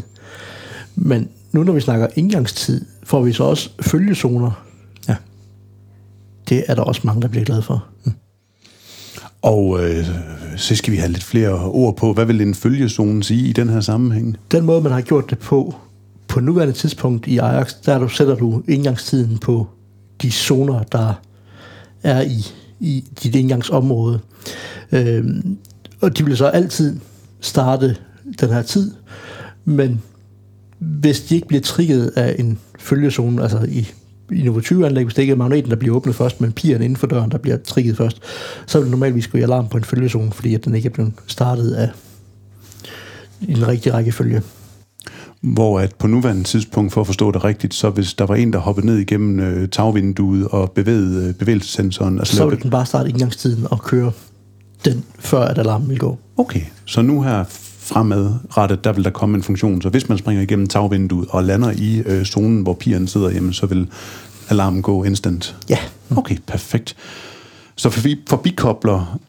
[0.95, 4.66] Men nu når vi snakker indgangstid, får vi så også følgezoner.
[6.49, 7.85] Det er der også mange, der bliver glade for.
[8.03, 8.11] Mm.
[9.41, 10.05] Og øh,
[10.57, 12.13] så skal vi have lidt flere ord på.
[12.13, 14.37] Hvad vil en følgezone sige i den her sammenhæng?
[14.51, 15.75] Den måde, man har gjort det på,
[16.27, 19.67] på nuværende tidspunkt i Ajax, der du, sætter du indgangstiden på
[20.21, 21.13] de zoner, der
[22.03, 22.45] er i,
[22.79, 24.19] i dit indgangsområde.
[24.91, 25.57] Øhm,
[26.01, 26.99] og de vil så altid
[27.41, 27.95] starte
[28.39, 28.91] den her tid,
[29.65, 30.01] men
[30.79, 33.87] hvis de ikke bliver trigget af en følgezone, altså i
[34.31, 36.97] i niveau 20-anlæg, hvis det ikke er magneten, der bliver åbnet først, men pigerne inden
[36.97, 38.21] for døren, der bliver trigget først,
[38.65, 40.93] så vil det normalt skulle i alarm på en følgezone, fordi at den ikke er
[40.93, 41.89] blevet startet af
[43.47, 44.41] en rigtig rækkefølge.
[45.41, 48.53] Hvor at på nuværende tidspunkt, for at forstå det rigtigt, så hvis der var en,
[48.53, 52.19] der hoppede ned igennem øh, tagvinduet og bevægede øh, bevægelsessensoren...
[52.19, 54.11] Altså så vil den bare starte indgangstiden og køre
[54.85, 56.17] den, før at alarmen vil gå.
[56.37, 57.43] Okay, så nu her
[57.87, 61.71] fremadrettet, der vil der komme en funktion, så hvis man springer igennem tagvinduet og lander
[61.71, 63.87] i øh, zonen, hvor pigerne sidder, jamen, så vil
[64.49, 65.55] alarmen gå instant?
[65.69, 65.77] Ja.
[66.17, 66.95] Okay, perfekt.
[67.75, 69.19] Så for, for bikobler,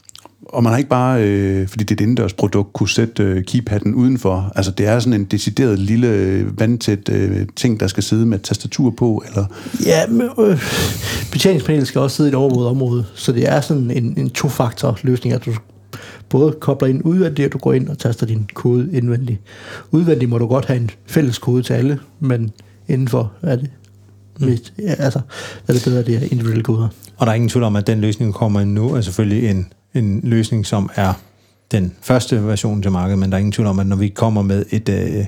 [0.43, 3.45] og man har ikke bare, øh, fordi det er et indendørs produkt, kunne sætte øh,
[3.45, 4.53] keypadden udenfor.
[4.55, 8.39] Altså det er sådan en decideret lille øh, vandtæt øh, ting, der skal sidde med
[8.39, 9.45] tastatur på, eller?
[9.85, 10.63] Ja, men, øh,
[11.33, 14.99] betjeningspanelet skal også sidde i et overvåget område, så det er sådan en, en to-faktor
[15.03, 15.55] løsning, at du
[16.29, 19.41] både kobler ind udvendigt, og du går ind og taster din kode indvendigt.
[19.91, 22.51] Udvendigt må du godt have en fælles kode til alle, men
[22.89, 23.71] indenfor er det
[24.41, 24.49] mm.
[24.79, 25.21] ja, altså,
[25.69, 26.89] er det bedre, at det er individuelle koder.
[27.17, 29.73] Og der er ingen tvivl om, at den løsning, der kommer nu, er selvfølgelig en,
[29.95, 31.13] en løsning, som er
[31.71, 34.43] den første version til markedet, men der er ingen tvivl om, at når vi kommer
[34.43, 35.27] med et, øh,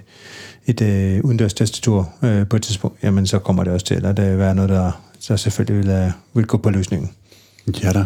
[0.66, 4.16] et øh, udendørs tastatur øh, på et tidspunkt, jamen så kommer det også til at
[4.16, 7.10] det være noget, der så selvfølgelig vil, vil gå på løsningen.
[7.82, 8.04] Ja da.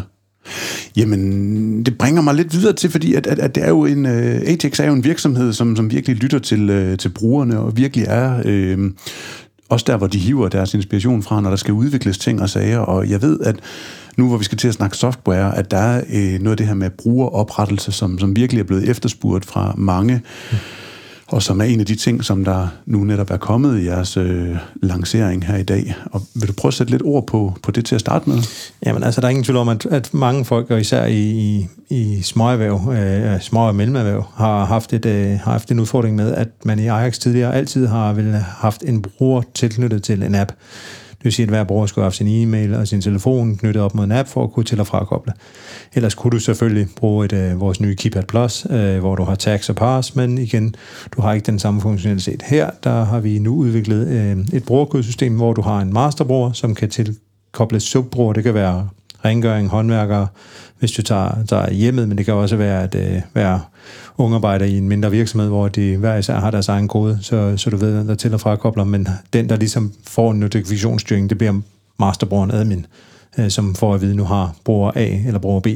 [0.97, 4.05] Jamen, det bringer mig lidt videre til, fordi at, at, at det er jo en,
[4.05, 7.59] øh, uh, ATX er jo en virksomhed, som, som virkelig lytter til, uh, til brugerne,
[7.59, 8.91] og virkelig er uh,
[9.69, 12.79] også der, hvor de hiver deres inspiration fra, når der skal udvikles ting og sager,
[12.79, 13.55] og jeg ved, at
[14.17, 16.67] nu hvor vi skal til at snakke software, at der er uh, noget af det
[16.67, 20.21] her med brugeroprettelse, som, som virkelig er blevet efterspurgt fra mange.
[20.51, 20.57] Mm
[21.27, 24.17] og som er en af de ting, som der nu netop er kommet i jeres
[24.17, 25.95] øh, lancering her i dag.
[26.05, 28.37] Og vil du prøve at sætte lidt ord på, på det til at starte med?
[28.85, 31.67] Jamen altså, der er ingen tvivl om, at, at mange folk, og især i, i,
[31.89, 36.33] i småerhverv, øh, små- og mellemerhverv, har haft, et, øh, har haft en udfordring med,
[36.33, 40.51] at man i Ajax tidligere altid har vel haft en bruger tilknyttet til en app.
[41.25, 43.95] Det vil sige, at hver bruger skulle have sin e-mail og sin telefon knyttet op
[43.95, 45.33] mod en app for at kunne til- og frakoble.
[45.93, 49.35] Ellers kunne du selvfølgelig bruge et, øh, vores nye Keypad Plus, øh, hvor du har
[49.35, 50.75] tags og pass, men igen,
[51.11, 52.41] du har ikke den samme funktionalitet.
[52.41, 56.75] Her der har vi nu udviklet øh, et brugerkodesystem, hvor du har en masterbruger, som
[56.75, 58.33] kan tilkoble subbruger.
[58.33, 58.89] Det kan være
[59.25, 60.27] rengøring, håndværkere,
[60.79, 63.61] hvis du tager, tager hjemmet, men det kan også være at øh, være
[64.17, 67.69] ungarbejder i en mindre virksomhed, hvor de hver især har deres egen kode, så, så
[67.69, 71.29] du ved, hvem der til og fra kobler, men den, der ligesom får en notifikationsstyring,
[71.29, 71.61] det bliver
[71.99, 72.85] masterbrugeren admin,
[73.37, 75.67] øh, som får at vide, nu har bruger A eller bruger B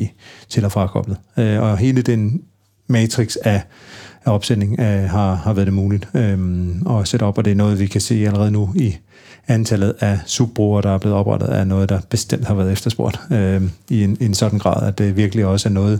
[0.49, 1.17] til og fra koblet.
[1.37, 2.41] Øh, og hele den
[2.87, 3.61] matrix af,
[4.25, 6.39] af opsætning øh, har, har været det muligt øh,
[6.89, 8.97] at sætte op, og det er noget, vi kan se allerede nu i
[9.49, 13.61] antallet af subbrugere, der er blevet oprettet, er noget, der bestemt har været efterspurgt øh,
[13.89, 15.99] i, en, i en sådan grad, at det virkelig også er noget,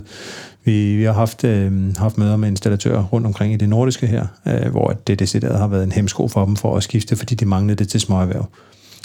[0.64, 4.26] vi, vi har haft, øh, haft møder med installatører rundt omkring i det nordiske her,
[4.46, 7.44] øh, hvor det decideret har været en hemsko for dem for at skifte, fordi de
[7.44, 8.48] manglede det til småerhverv.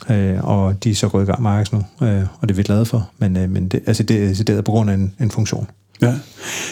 [0.10, 2.64] Øh, og de er så gået i gang med nu, øh, og det er vi
[2.64, 5.32] glade for, men, øh, men det, altså det er decideret på grund af en, en
[5.32, 5.68] funktion.
[6.02, 6.14] Ja,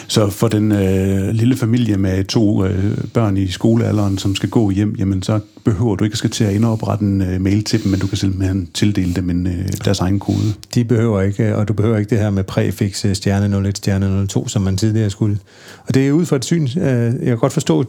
[0.08, 4.70] så for den øh, lille familie med to øh, børn i skolealderen, som skal gå
[4.70, 7.82] hjem, jamen så behøver du ikke at skal til at indoprette en øh, mail til
[7.82, 10.54] dem, men du kan simpelthen tildele dem en, øh, deres egen kode.
[10.74, 13.76] De behøver ikke, øh, og du behøver ikke det her med præfix øh, stjerne 01,
[13.76, 15.38] stjerne 02, som man tidligere skulle.
[15.86, 17.84] Og det er ud fra et syn, øh, jeg kan godt forstå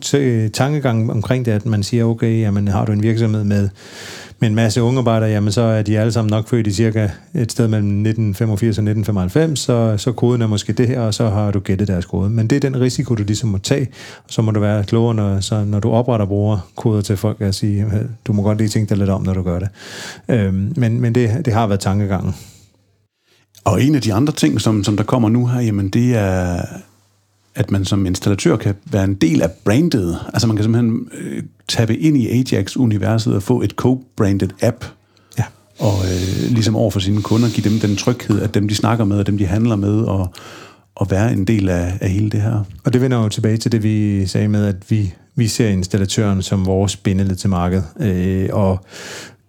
[0.54, 3.70] tankegangen omkring det, at man siger, okay, jamen har du en virksomhed med
[4.40, 7.52] med en masse ungearbejder, jamen så er de alle sammen nok født i cirka et
[7.52, 11.52] sted mellem 1985 og 1995, så, så koden er måske det her, og så har
[11.52, 12.30] du gættet deres kode.
[12.30, 15.16] Men det er den risiko, du ligesom må tage, og så må du være klogere,
[15.16, 17.65] når, så når du opretter brugerkoder til folk, at sige,
[18.28, 19.70] du må godt lige tænke dig lidt om, når du gør det.
[20.30, 22.36] Øhm, men men det, det har været tankegangen.
[23.64, 26.62] Og en af de andre ting, som, som der kommer nu her, jamen det er
[27.56, 30.20] at man som installatør kan være en del af brandet.
[30.34, 34.86] Altså man kan simpelthen øh, tabe ind i Ajax-universet og få et co-branded app,
[35.38, 35.44] Ja.
[35.80, 39.06] og øh, ligesom over for sine kunder give dem den tryghed, at dem de snakker
[39.06, 40.34] med, og dem de handler med, og,
[40.96, 42.64] og være en del af, af hele det her.
[42.84, 46.42] Og det vender jo tilbage til det, vi sagde med, at vi, vi ser installatøren
[46.42, 47.86] som vores bindeled til markedet.
[48.00, 48.86] Øh, og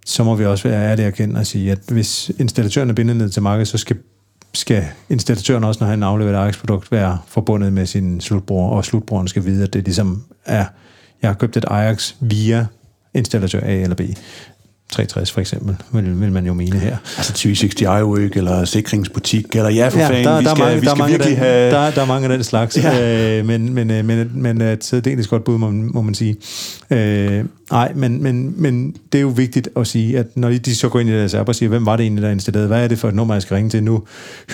[0.07, 3.29] så må vi også være ærlige og erkende og sige, at hvis installatøren er bindeled
[3.29, 3.97] til markedet, så skal,
[4.55, 9.29] skal installatøren også, når han afleverer et Ajax-produkt, være forbundet med sin slutbruger, og slutbrugeren
[9.29, 10.65] skal vide, at det ligesom er,
[11.23, 12.67] jeg har købt et Ajax via
[13.15, 14.01] installatør A eller B.
[14.91, 16.97] 360 for eksempel, vil, vil man jo mene her.
[17.19, 20.67] Altså 360 iWork, eller sikringsbutik, eller ja for Ja, fanden, der, vi der, skal, er
[20.67, 21.71] mange, vi der, er skal af virkelig den, have...
[21.71, 23.39] der, der er mange af den slags, Ja.
[23.39, 26.37] øh, men, men, øh, men, men et særdeles godt bud, må, man- må man sige.
[26.91, 30.89] Øh, nej, men, men, men det er jo vigtigt at sige, at når de så
[30.89, 32.69] går ind i deres app og siger, hvem var det egentlig, der installerede?
[32.69, 33.83] Hvad er det for et nummer, jeg skal ringe til?
[33.83, 34.03] Nu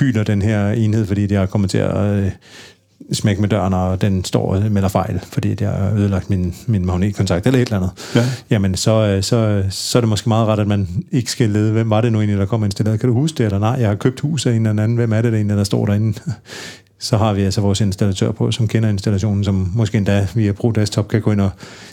[0.01, 2.31] hyler den her enhed, fordi de har kommet til at øh,
[3.13, 6.87] smække med døren, og den står og melder fejl, fordi de har ødelagt min, min
[6.87, 7.91] magnetkontakt, eller et eller andet.
[8.15, 8.25] Ja.
[8.51, 11.73] Jamen, så, øh, så, så er det måske meget ret, at man ikke skal lede,
[11.73, 13.01] hvem var det nu egentlig, der kom installeret?
[13.01, 15.13] Kan du huske det, eller nej, jeg har købt hus af en eller anden, hvem
[15.13, 16.19] er det, egentlig, der står derinde?
[16.99, 20.71] Så har vi altså vores installatør på, som kender installationen, som måske endda via Pro
[20.71, 21.51] Desktop kan gå ind og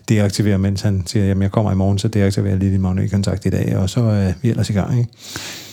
[0.09, 3.45] deaktivere, mens han siger, jamen jeg kommer i morgen, så deaktiverer jeg lige din magnetkontakt
[3.45, 4.99] i dag, og så er vi ellers i gang.
[4.99, 5.09] Ikke?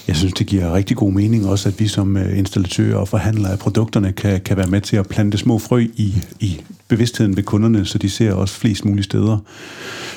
[0.09, 3.53] Jeg synes, det giver rigtig god mening også, at vi som øh, installatører og forhandlere
[3.53, 7.43] af produkterne kan, kan være med til at plante små frø i, i bevidstheden ved
[7.43, 9.39] kunderne, så de ser os flest mulige steder.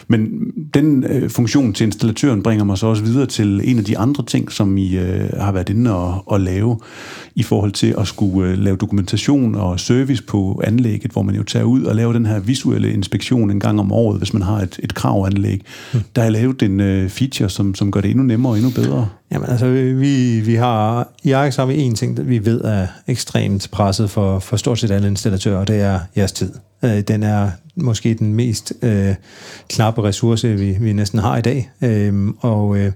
[0.08, 3.98] Men den øh, funktion til installatøren bringer mig så også videre til en af de
[3.98, 6.80] andre ting, som I øh, har været inde og, og lave
[7.36, 11.44] i forhold til at skulle øh, lave dokumentation og service på anlægget, hvor man jo
[11.44, 14.58] tager ud og laver den her visuelle inspektion en gang om året, hvis man har
[14.60, 15.62] et, et kravanlæg.
[16.16, 19.08] Der er lavet en øh, feature, som, som gør det endnu nemmere og endnu bedre.
[19.32, 23.70] Jamen altså, vi, vi har, i Ajax har vi en ting, vi ved er ekstremt
[23.72, 26.54] presset for, for stort set alle installatører, og det er jeres tid.
[26.84, 29.16] Øh, Den er måske den mest øh,
[29.70, 31.70] knappe ressource, vi, vi næsten har i dag.
[31.82, 32.92] Øh, og øh,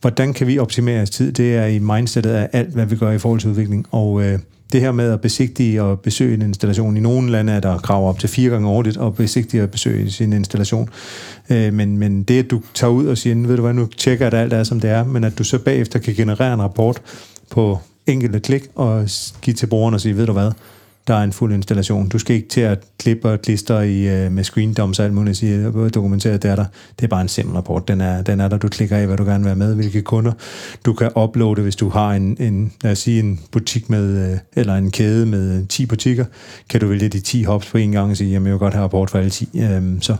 [0.00, 1.32] hvordan kan vi optimere jeres tid?
[1.32, 3.86] Det er i mindsetet af alt, hvad vi gør i forhold til udvikling.
[3.90, 4.38] Og øh,
[4.72, 6.96] det her med at besigtige og besøge en installation.
[6.96, 10.10] I nogle lande er der krav op til fire gange årligt at besigtige og besøge
[10.10, 10.88] sin installation.
[11.50, 14.24] Øh, men, men det, at du tager ud og siger, ved du hvad, nu tjekker
[14.24, 16.62] jeg, at alt er, som det er, men at du så bagefter kan generere en
[16.62, 17.02] rapport
[17.50, 19.08] på enkelte klik og
[19.42, 20.50] give til brugeren og sige, ved du hvad,
[21.08, 22.08] der er en fuld installation.
[22.08, 25.30] Du skal ikke til at klippe og klistre i, øh, med screendoms og alt muligt,
[25.30, 26.64] og sige, at dokumentere, det er der.
[26.98, 27.88] Det er bare en simpel rapport.
[27.88, 30.02] Den er, den er der, du klikker af, hvad du gerne vil være med, hvilke
[30.02, 30.32] kunder.
[30.84, 34.38] Du kan uploade, hvis du har en, en lad os sige, en butik med, øh,
[34.52, 36.24] eller en kæde med øh, 10 butikker,
[36.70, 38.74] kan du vælge de 10 hops på en gang og sige, jamen jeg vil godt
[38.74, 39.48] have rapport for alle 10.
[39.54, 40.16] Øhm, så,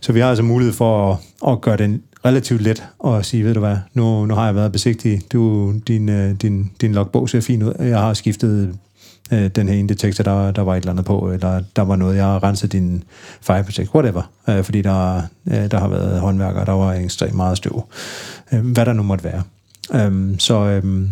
[0.00, 1.18] så vi har altså mulighed for at,
[1.52, 4.72] at gøre den relativt let og sige, ved du hvad, nu, nu har jeg været
[4.72, 8.74] besigtig, du, din, øh, din, din logbog ser fin ud, jeg har skiftet
[9.32, 11.96] øh, den her ene detektor, der, der var et eller andet på, eller der var
[11.96, 13.04] noget, jeg har renset din
[13.40, 17.56] fire protect, whatever, øh, fordi der, øh, der har været håndværkere, der var ekstremt meget
[17.56, 17.84] støv.
[18.52, 19.42] Øh, hvad der nu måtte være.
[19.94, 21.10] Øhm, så øhm,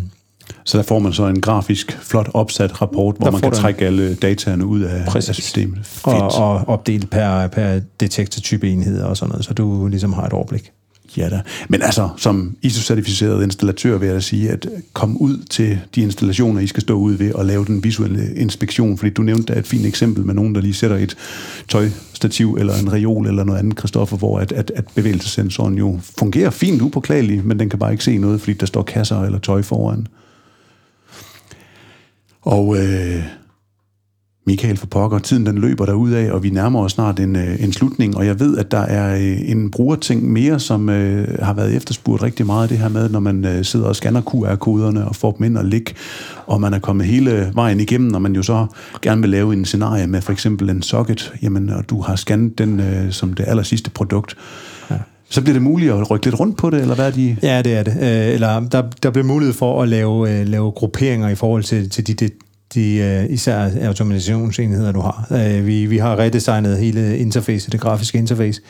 [0.63, 3.61] Så der får man så en grafisk, flot opsat rapport, hvor man kan du en-
[3.61, 5.29] trække alle dataerne ud af, Præcis.
[5.29, 5.79] af systemet.
[5.85, 6.05] Fedt.
[6.15, 10.33] og, og opdelt per, per detektortype enheder og sådan noget, så du ligesom har et
[10.33, 10.71] overblik.
[11.17, 11.41] Ja da.
[11.69, 16.61] Men altså, som ISO-certificeret installatør vil jeg da sige, at kom ud til de installationer,
[16.61, 19.85] I skal stå ude ved og lave den visuelle inspektion, fordi du nævnte et fint
[19.85, 21.17] eksempel med nogen, der lige sætter et
[21.67, 26.49] tøjstativ eller en reol eller noget andet, Kristoffer, hvor at, at, at bevægelsessensoren jo fungerer
[26.49, 29.61] fint upåklageligt, men den kan bare ikke se noget, fordi der står kasser eller tøj
[29.61, 30.07] foran.
[32.41, 33.23] Og øh,
[34.47, 37.73] Michael for pokker, tiden den løber af, og vi nærmer os snart en, øh, en
[37.73, 41.75] slutning, og jeg ved, at der er øh, en brugerting mere, som øh, har været
[41.75, 45.31] efterspurgt rigtig meget, det her med, når man øh, sidder og scanner QR-koderne og får
[45.31, 45.93] dem ind og ligge,
[46.45, 48.65] og man er kommet hele vejen igennem, og man jo så
[49.01, 52.57] gerne vil lave en scenarie med for eksempel en socket, jamen, og du har scannet
[52.57, 54.35] den øh, som det aller sidste produkt,
[54.91, 54.95] ja.
[55.29, 57.37] så bliver det muligt at rykke lidt rundt på det, eller hvad er de...
[57.43, 57.97] Ja, det er det.
[58.01, 62.07] Øh, eller der, der bliver mulighed for at lave, lave grupperinger i forhold til, til
[62.07, 62.29] de, de,
[62.73, 65.27] de øh, især automationsenheder, du har.
[65.31, 68.61] Øh, vi, vi har redesignet hele interface, det grafiske interface,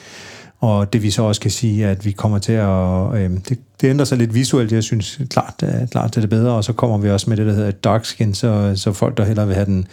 [0.60, 3.16] og det vi så også kan sige, at vi kommer til at...
[3.16, 6.30] Øh, det, det ændrer sig lidt visuelt, jeg synes klart, øh, klart det er det
[6.30, 9.18] bedre, og så kommer vi også med det, der hedder dark skin, så, så folk,
[9.18, 9.88] der hellere vil have den,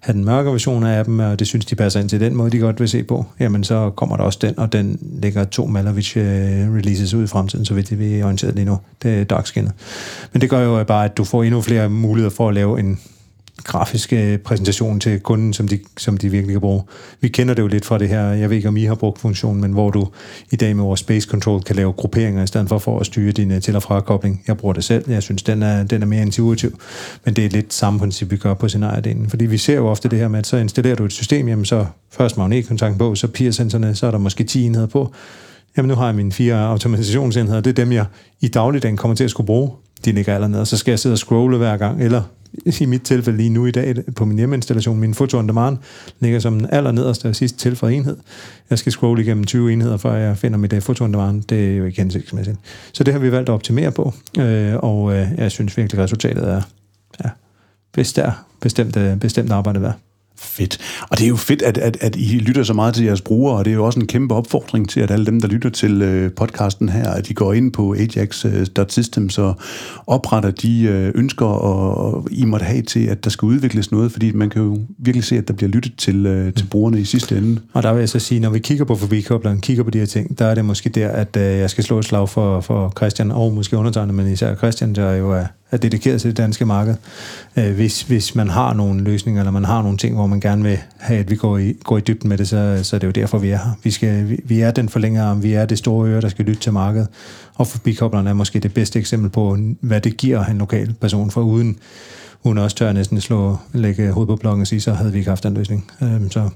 [0.00, 2.50] have den mørke version af appen, og det synes, de passer ind til den måde,
[2.50, 5.66] de godt vil se på, jamen så kommer der også den, og den lægger to
[5.66, 8.78] Malavich-releases øh, ud i fremtiden, så vidt vi er orienteret lige nu.
[9.02, 9.72] Det er dark skinnet.
[10.32, 12.98] Men det gør jo bare, at du får endnu flere muligheder for at lave en
[13.64, 14.12] grafisk
[14.44, 16.82] præsentation til kunden, som de, som de virkelig kan bruge.
[17.20, 19.18] Vi kender det jo lidt fra det her, jeg ved ikke, om I har brugt
[19.18, 20.08] funktionen, men hvor du
[20.50, 23.32] i dag med vores Space Control kan lave grupperinger, i stedet for, for at styre
[23.32, 24.42] din øh, til- og frakobling.
[24.46, 26.80] Jeg bruger det selv, jeg synes, den er, den er mere intuitiv,
[27.24, 29.30] men det er lidt samme princip, vi gør på scenariedelen.
[29.30, 31.64] Fordi vi ser jo ofte det her med, at så installerer du et system, jamen
[31.64, 35.12] så først magnetkontakten på, så peer-sensorne, så er der måske 10 enheder på,
[35.76, 38.04] jamen nu har jeg mine fire automatisationsenheder, det er dem, jeg
[38.40, 39.70] i dagligdagen kommer til at skulle bruge.
[40.04, 42.22] De ligger allerede, og så skal jeg sidde og scrolle hver gang, eller
[42.80, 45.76] i mit tilfælde lige nu i dag på min hjemmeinstallation, min foto on demand
[46.20, 48.16] ligger som den allernederste og sidste tilføjet enhed.
[48.70, 51.42] Jeg skal scrolle igennem 20 enheder, før jeg finder mit øh, foto on demand.
[51.42, 52.56] Det er jo ikke hensigtsmæssigt.
[52.92, 56.48] Så det har vi valgt at optimere på, øh, og øh, jeg synes virkelig, resultatet
[56.48, 56.62] er
[57.24, 57.30] ja,
[57.92, 60.07] bestemt, bestemt, øh, bestemt arbejde værd.
[60.40, 60.78] Fedt.
[61.10, 63.56] Og det er jo fedt, at, at, at I lytter så meget til jeres brugere,
[63.56, 66.02] og det er jo også en kæmpe opfordring til, at alle dem, der lytter til
[66.02, 69.56] øh, podcasten her, at de går ind på ajax.systems og
[70.06, 74.12] opretter de øh, ønsker, og, og I måtte have til, at der skal udvikles noget,
[74.12, 77.04] fordi man kan jo virkelig se, at der bliver lyttet til, øh, til brugerne i
[77.04, 77.60] sidste ende.
[77.72, 80.06] Og der vil jeg så sige, når vi kigger på forbikobleren, kigger på de her
[80.06, 82.92] ting, der er det måske der, at øh, jeg skal slå et slag for, for
[82.96, 86.64] Christian, og måske undertegnet, men især Christian, der jo er er dedikeret til det danske
[86.64, 86.94] marked.
[87.56, 90.62] Øh, hvis, hvis man har nogle løsninger, eller man har nogle ting, hvor man gerne
[90.62, 93.06] vil have, at vi går i, går i dybden med det, så, så er det
[93.06, 93.78] jo derfor, vi er her.
[93.82, 96.60] Vi, skal, vi, vi er den forlængere, vi er det store øre, der skal lytte
[96.60, 97.08] til markedet.
[97.54, 101.40] Og forbikoblerne er måske det bedste eksempel på, hvad det giver en lokal person, for
[101.40, 101.76] uden,
[102.42, 105.30] uden også tør næsten slå, lægge hovedet på blokken og sige, så havde vi ikke
[105.30, 105.90] haft den løsning.
[106.02, 106.50] Øh, så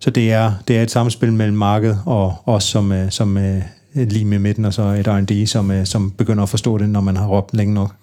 [0.00, 3.62] så det er, det er et samspil mellem markedet og os som, øh, som øh,
[3.94, 7.00] lige med midten, og så et R&D, som, øh, som begynder at forstå det, når
[7.00, 7.94] man har råbt længe nok.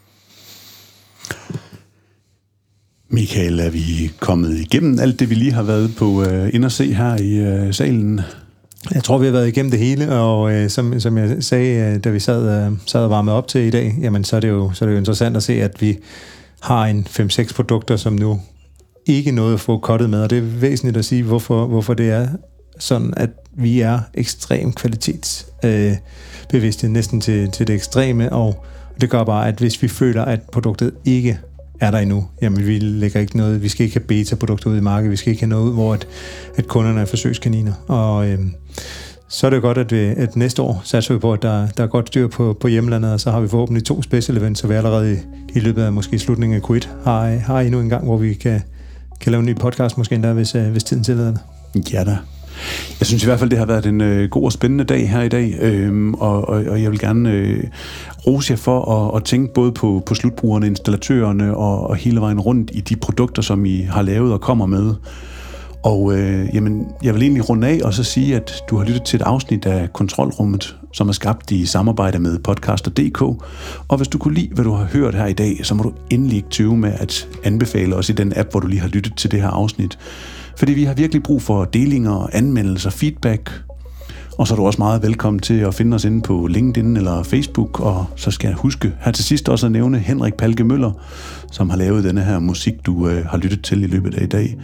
[3.09, 6.71] Michael, er vi kommet igennem alt det, vi lige har været på øh, ind og
[6.71, 8.21] se her i øh, salen?
[8.93, 12.03] Jeg tror, vi har været igennem det hele, og øh, som, som jeg sagde, øh,
[12.03, 14.49] da vi sad, øh, sad og varmede op til i dag, jamen så er, det
[14.49, 15.97] jo, så er det jo interessant at se, at vi
[16.61, 18.39] har en 5-6 produkter, som nu
[19.05, 22.09] ikke noget at få kottet med, og det er væsentligt at sige, hvorfor, hvorfor det
[22.09, 22.27] er
[22.79, 28.65] sådan, at vi er ekstrem kvalitetsbevidste, øh, næsten til, til det ekstreme, og
[29.01, 31.39] det gør bare, at hvis vi føler, at produktet ikke
[31.79, 34.81] er der endnu, jamen vi lægger ikke noget, vi skal ikke have beta-produkter ud i
[34.81, 36.07] markedet, vi skal ikke have noget, ud, hvor at,
[36.55, 37.73] at kunderne er forsøgskaniner.
[37.87, 38.39] Og øh,
[39.27, 41.83] så er det godt, at, vi, at næste år satser vi på, at der, der
[41.83, 44.67] er godt styr på, på hjemlandet, og så har vi forhåbentlig to special events, så
[44.67, 45.17] vi allerede i,
[45.55, 48.61] i løbet af måske slutningen af Q1 har, har endnu en gang, hvor vi kan,
[49.21, 51.33] kan lave en ny podcast, måske endda, hvis, øh, hvis tiden tillader
[51.73, 51.93] det.
[51.93, 52.17] Ja da.
[52.99, 55.21] Jeg synes i hvert fald, det har været en øh, god og spændende dag her
[55.21, 57.63] i dag, øhm, og, og, og jeg vil gerne øh,
[58.27, 62.39] rose jer for at, at tænke både på, på slutbrugerne, installatørerne og, og hele vejen
[62.39, 64.93] rundt i de produkter, som I har lavet og kommer med.
[65.83, 69.03] Og øh, jamen, jeg vil egentlig runde af og så sige, at du har lyttet
[69.03, 73.21] til et afsnit af Kontrolrummet, som er skabt i samarbejde med podcaster.dk.
[73.87, 75.93] Og hvis du kunne lide, hvad du har hørt her i dag, så må du
[76.09, 79.15] endelig ikke tøve med at anbefale os i den app, hvor du lige har lyttet
[79.15, 79.97] til det her afsnit.
[80.57, 83.63] Fordi vi har virkelig brug for delinger, anmeldelser, feedback.
[84.37, 87.23] Og så er du også meget velkommen til at finde os inde på LinkedIn eller
[87.23, 87.79] Facebook.
[87.79, 90.91] Og så skal jeg huske her til sidst også at nævne Henrik Palke Møller,
[91.51, 94.27] som har lavet denne her musik, du øh, har lyttet til i løbet af i
[94.27, 94.57] dag.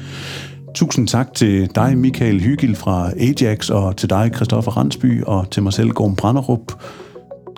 [0.76, 5.64] Tusind tak til dig, Michael Hygil fra Ajax, og til dig, Christoffer Randsby, og til
[5.64, 6.84] mig selv, Gorm Branderup.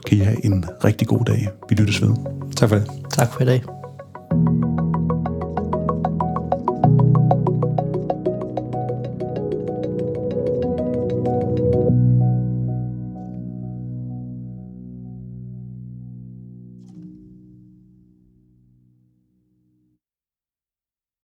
[0.05, 1.47] Kan I have en rigtig god dag.
[1.69, 2.13] Vi lyttes ved.
[2.55, 2.87] Tak for det.
[3.11, 3.80] Tak for i dag.